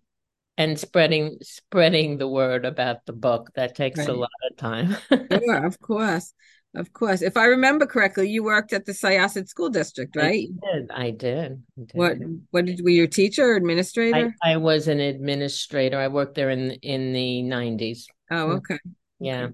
and 0.59 0.79
spreading 0.79 1.37
spreading 1.43 2.19
the 2.19 2.29
word 2.29 2.65
about 2.65 3.05
the 3.07 3.13
book 3.13 3.51
that 3.55 3.75
takes 3.75 3.99
right. 3.99 4.09
a 4.09 4.13
lot 4.13 4.31
of 4.51 4.57
time 4.57 4.97
sure 5.33 5.65
of 5.65 5.81
course 5.81 6.33
of 6.75 6.93
course 6.93 7.23
if 7.23 7.37
i 7.37 7.45
remember 7.45 7.87
correctly 7.87 8.29
you 8.29 8.43
worked 8.43 8.73
at 8.73 8.85
the 8.85 8.93
syosset 8.93 9.49
school 9.49 9.71
district 9.71 10.17
right 10.17 10.49
i 10.65 10.73
did 10.73 10.91
i 10.91 11.11
did, 11.11 11.53
I 11.53 11.81
did. 11.81 11.91
what 11.93 12.17
what 12.51 12.65
did 12.67 12.81
were 12.83 12.91
you 12.91 13.05
a 13.05 13.09
teacher 13.09 13.53
or 13.53 13.57
administrator 13.57 14.35
I, 14.43 14.53
I, 14.53 14.57
was 14.57 14.89
an 14.89 15.01
administrator 15.01 15.99
i 15.99 16.09
worked 16.09 16.35
there 16.35 16.51
in 16.51 16.73
in 16.83 17.13
the 17.13 17.43
90s 17.43 18.05
oh 18.31 18.53
okay 18.53 18.79
yeah. 19.19 19.49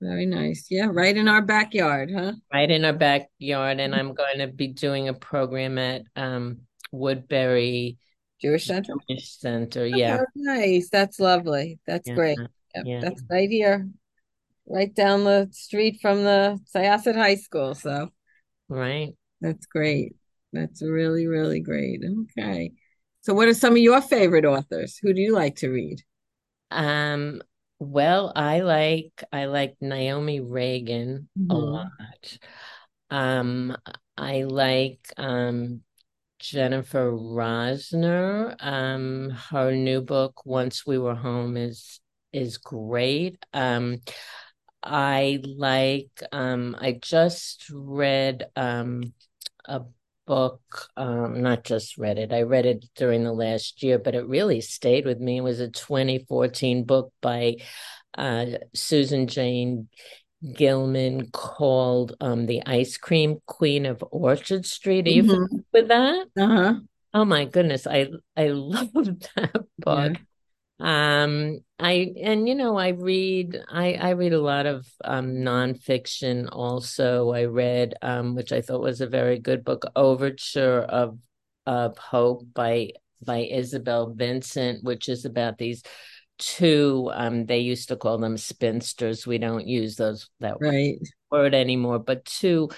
Very 0.00 0.26
nice. 0.26 0.66
Yeah, 0.70 0.88
right 0.90 1.16
in 1.16 1.26
our 1.26 1.40
backyard, 1.40 2.10
huh? 2.14 2.32
Right 2.52 2.70
in 2.70 2.84
our 2.84 2.92
backyard. 2.92 3.80
And 3.80 3.94
I'm 3.94 4.12
going 4.12 4.38
to 4.38 4.46
be 4.46 4.68
doing 4.68 5.08
a 5.08 5.14
program 5.14 5.78
at 5.78 6.02
um, 6.16 6.60
Woodbury 6.92 7.96
Jewish 8.40 8.66
Center. 8.66 8.94
Jewish 9.08 9.38
Center. 9.38 9.86
Yeah. 9.86 10.18
Oh, 10.18 10.26
nice. 10.34 10.88
That's 10.90 11.18
lovely. 11.20 11.78
That's 11.86 12.08
Yeah. 12.08 12.14
great. 12.14 12.38
Yep, 12.74 12.84
Yeah. 12.86 13.00
That's 13.00 13.22
right 13.30 13.50
here, 13.50 13.88
right 14.66 14.94
down 14.94 15.24
the 15.24 15.48
street 15.52 15.98
from 16.02 16.24
the 16.24 16.60
Syosset 16.74 17.16
High 17.16 17.36
School. 17.36 17.74
So 17.74 18.10
Right. 18.68 19.14
that's 19.40 19.66
great. 19.66 20.14
That's 20.52 20.82
really, 20.82 21.26
really 21.26 21.60
great. 21.60 22.00
Okay. 22.38 22.72
So 23.22 23.34
what 23.34 23.48
are 23.48 23.54
some 23.54 23.72
of 23.72 23.78
your 23.78 24.00
favorite 24.00 24.44
authors? 24.44 24.98
Who 25.02 25.12
do 25.12 25.20
you 25.20 25.32
like 25.34 25.56
to 25.56 25.68
read? 25.68 26.02
Um, 26.70 27.42
well, 27.78 28.32
I 28.34 28.60
like 28.60 29.22
I 29.32 29.46
like 29.46 29.76
Naomi 29.80 30.40
Ragen 30.40 31.26
a 31.50 31.54
Mhm. 31.54 31.58
lot. 31.58 32.38
Um, 33.10 33.76
I 34.16 34.42
like 34.44 35.12
um 35.16 35.82
Jennifer 36.38 37.12
Rosner. 37.12 38.56
Um, 38.60 39.30
her 39.30 39.72
new 39.74 40.00
book, 40.00 40.44
Once 40.44 40.86
We 40.86 40.98
Were 40.98 41.14
Home, 41.14 41.56
is 41.56 42.00
is 42.32 42.58
great. 42.58 43.44
Um, 43.52 43.98
I 44.82 45.40
like 45.44 46.22
um 46.32 46.76
I 46.78 46.92
just 46.92 47.66
read 47.70 48.46
um 48.56 49.12
a 49.66 49.82
book, 50.26 50.60
um, 50.96 51.42
not 51.42 51.64
just 51.64 51.98
read 51.98 52.18
it, 52.18 52.32
I 52.32 52.42
read 52.42 52.66
it 52.66 52.84
during 52.96 53.24
the 53.24 53.32
last 53.32 53.82
year, 53.82 53.98
but 53.98 54.14
it 54.14 54.26
really 54.26 54.60
stayed 54.60 55.06
with 55.06 55.20
me. 55.20 55.38
It 55.38 55.42
was 55.42 55.60
a 55.60 55.68
2014 55.70 56.84
book 56.84 57.12
by 57.22 57.56
uh, 58.16 58.46
Susan 58.74 59.26
Jane 59.28 59.88
Gilman 60.54 61.30
called 61.30 62.16
um, 62.20 62.46
The 62.46 62.62
Ice 62.66 62.96
Cream 62.96 63.40
Queen 63.46 63.86
of 63.86 64.04
Orchard 64.10 64.66
Street. 64.66 65.06
Are 65.06 65.10
you 65.10 65.22
Mhm. 65.22 65.30
familiar 65.48 65.64
with 65.72 65.88
that? 65.88 66.26
Uh-huh. 66.38 66.74
Oh 67.14 67.24
my 67.24 67.44
goodness, 67.46 67.86
I 67.86 68.08
I 68.36 68.48
loved 68.48 69.28
that 69.36 69.64
book. 69.78 70.18
Um, 70.78 71.60
I 71.78 72.12
and 72.20 72.46
you 72.48 72.54
know, 72.54 72.76
I 72.76 72.88
read 72.88 73.58
I 73.70 73.94
I 73.94 74.10
read 74.10 74.32
a 74.34 74.40
lot 74.40 74.66
of 74.66 74.86
um 75.04 75.36
nonfiction 75.36 76.48
also. 76.52 77.30
I 77.32 77.44
read 77.46 77.94
um 78.02 78.34
which 78.34 78.52
I 78.52 78.60
thought 78.60 78.82
was 78.82 79.00
a 79.00 79.06
very 79.06 79.38
good 79.38 79.64
book, 79.64 79.84
Overture 79.96 80.80
of 80.82 81.18
of 81.66 81.96
Hope 81.98 82.42
by 82.54 82.92
by 83.24 83.38
Isabel 83.50 84.10
Vincent, 84.12 84.84
which 84.84 85.08
is 85.08 85.24
about 85.24 85.56
these 85.58 85.82
two 86.38 87.10
um 87.14 87.46
they 87.46 87.58
used 87.58 87.88
to 87.88 87.96
call 87.96 88.18
them 88.18 88.36
spinsters. 88.36 89.26
We 89.26 89.38
don't 89.38 89.66
use 89.66 89.96
those 89.96 90.28
that 90.40 90.60
Right. 90.60 90.98
word 91.30 91.54
anymore, 91.54 91.98
but 91.98 92.24
two 92.24 92.70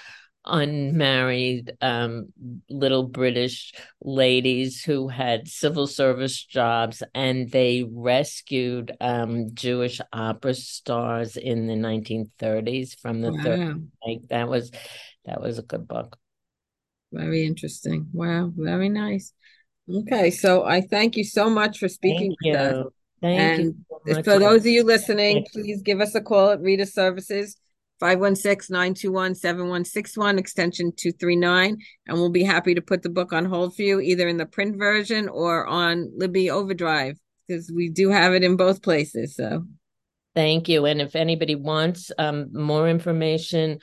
unmarried 0.45 1.73
um, 1.81 2.33
little 2.69 3.03
British 3.03 3.73
ladies 4.01 4.83
who 4.83 5.07
had 5.07 5.47
civil 5.47 5.87
service 5.87 6.43
jobs 6.43 7.03
and 7.13 7.51
they 7.51 7.85
rescued 7.89 8.95
um, 8.99 9.53
Jewish 9.53 10.01
opera 10.11 10.53
stars 10.53 11.37
in 11.37 11.67
the 11.67 11.75
1930s 11.75 12.95
from 12.95 13.21
the 13.21 13.31
30s. 13.31 13.59
Wow. 13.59 13.75
Like 14.05 14.27
that 14.29 14.47
was 14.47 14.71
that 15.25 15.41
was 15.41 15.59
a 15.59 15.63
good 15.63 15.87
book. 15.87 16.17
Very 17.11 17.45
interesting. 17.45 18.07
Wow. 18.13 18.51
Very 18.55 18.89
nice. 18.89 19.33
Okay. 19.91 20.31
So 20.31 20.63
I 20.63 20.81
thank 20.81 21.17
you 21.17 21.23
so 21.23 21.49
much 21.49 21.79
for 21.79 21.89
speaking 21.89 22.35
Thank 22.41 22.55
with 22.55 22.61
us. 22.61 22.85
You. 23.21 23.29
Thank 23.29 23.59
you 23.59 23.65
And 23.65 23.85
so 24.07 24.13
much. 24.15 24.25
for 24.25 24.39
those 24.39 24.61
of 24.61 24.67
you 24.67 24.83
listening, 24.83 25.45
please 25.51 25.81
give 25.81 26.01
us 26.01 26.15
a 26.15 26.21
call 26.21 26.51
at 26.51 26.61
Reader 26.61 26.85
Services, 26.85 27.57
516-921-7161, 28.01 30.39
extension 30.39 30.91
239. 30.95 31.77
And 32.07 32.17
we'll 32.17 32.29
be 32.29 32.43
happy 32.43 32.75
to 32.75 32.81
put 32.81 33.03
the 33.03 33.09
book 33.09 33.33
on 33.33 33.45
hold 33.45 33.75
for 33.75 33.81
you, 33.81 33.99
either 33.99 34.27
in 34.27 34.37
the 34.37 34.45
print 34.45 34.77
version 34.77 35.29
or 35.29 35.67
on 35.67 36.11
Libby 36.15 36.49
Overdrive, 36.49 37.17
because 37.47 37.71
we 37.71 37.89
do 37.89 38.09
have 38.09 38.33
it 38.33 38.43
in 38.43 38.55
both 38.55 38.81
places. 38.81 39.35
So 39.35 39.65
Thank 40.35 40.69
you. 40.69 40.85
And 40.85 41.01
if 41.01 41.15
anybody 41.15 41.55
wants 41.55 42.11
um, 42.17 42.49
more 42.53 42.87
information 42.87 43.79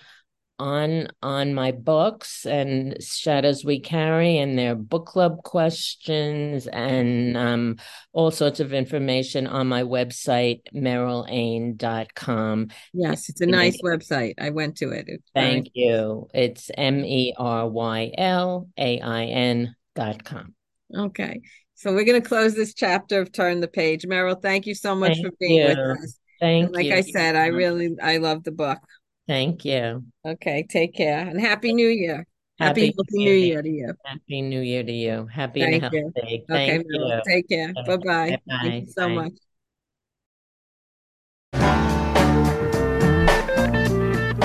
on 0.58 1.08
on 1.22 1.54
my 1.54 1.70
books 1.72 2.46
and 2.46 2.96
Shadows 3.02 3.64
We 3.64 3.80
Carry 3.80 4.38
and 4.38 4.58
their 4.58 4.74
book 4.74 5.06
club 5.06 5.42
questions 5.42 6.66
and 6.66 7.36
um, 7.36 7.76
all 8.12 8.30
sorts 8.30 8.60
of 8.60 8.72
information 8.72 9.46
on 9.46 9.66
my 9.66 9.82
website, 9.82 10.60
merylain.com. 10.74 12.68
yes, 12.92 13.28
it's 13.28 13.40
a 13.40 13.46
nice 13.46 13.80
website. 13.82 14.34
I 14.40 14.50
went 14.50 14.76
to 14.78 14.90
it. 14.90 15.04
It's 15.08 15.30
very- 15.34 15.46
Thank 15.52 15.68
you. 15.74 16.28
It's 16.34 16.70
M 16.76 17.04
E 17.04 17.34
R 17.36 17.68
Y 17.68 18.12
L 18.16 18.68
A 18.78 19.00
I 19.00 19.24
N 19.24 19.74
dot 19.94 20.24
com. 20.24 20.54
Okay. 20.94 21.40
So 21.74 21.92
we're 21.92 22.04
going 22.04 22.22
to 22.22 22.26
close 22.26 22.54
this 22.54 22.72
chapter 22.72 23.20
of 23.20 23.32
Turn 23.32 23.60
the 23.60 23.68
Page. 23.68 24.04
Meryl, 24.04 24.40
thank 24.40 24.64
you 24.66 24.74
so 24.74 24.94
much 24.94 25.12
Thank 25.14 25.26
for 25.26 25.32
being 25.38 25.66
with 25.68 25.78
us. 25.78 26.18
Thank 26.40 26.66
And 26.66 26.74
like 26.74 26.86
you. 26.86 26.94
I 26.94 27.00
said, 27.02 27.36
I 27.36 27.48
really, 27.48 27.94
I 28.02 28.16
love 28.16 28.44
the 28.44 28.52
book. 28.52 28.78
Thank 29.28 29.64
you. 29.64 30.04
Okay, 30.24 30.66
take 30.68 30.94
care 30.94 31.18
and 31.26 31.40
happy 31.40 31.72
new 31.72 31.88
year. 31.88 32.26
Happy, 32.58 32.86
Happy 32.86 32.94
healthy 32.96 33.18
New 33.18 33.24
new 33.24 33.30
Year. 33.32 33.46
year 33.46 33.62
to 33.62 33.68
you. 33.68 33.94
Happy 34.04 34.40
New 34.42 34.60
Year 34.60 34.82
to 34.82 34.92
you. 34.92 35.26
Happy 35.26 35.60
and 35.60 35.80
Thank 35.82 35.92
you. 35.92 36.00
healthy. 36.16 36.44
Okay, 36.48 36.68
Thank 36.68 36.86
Meryl, 36.86 37.16
you. 37.16 37.22
take 37.26 37.48
care. 37.50 37.68
Okay. 37.76 37.82
Bye-bye. 37.86 38.30
Bye-bye. 38.30 38.58
Thank 38.62 38.86
you 38.86 38.92
so 38.92 39.08
Bye. 39.08 39.14
much. 39.14 39.32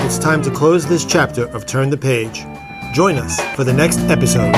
It's 0.04 0.18
time 0.18 0.42
to 0.42 0.50
close 0.50 0.86
this 0.86 1.04
chapter 1.06 1.46
of 1.48 1.64
Turn 1.64 1.88
the 1.88 1.96
Page. 1.96 2.44
Join 2.92 3.16
us 3.16 3.40
for 3.56 3.64
the 3.64 3.72
next 3.72 3.98
episode. 4.10 4.52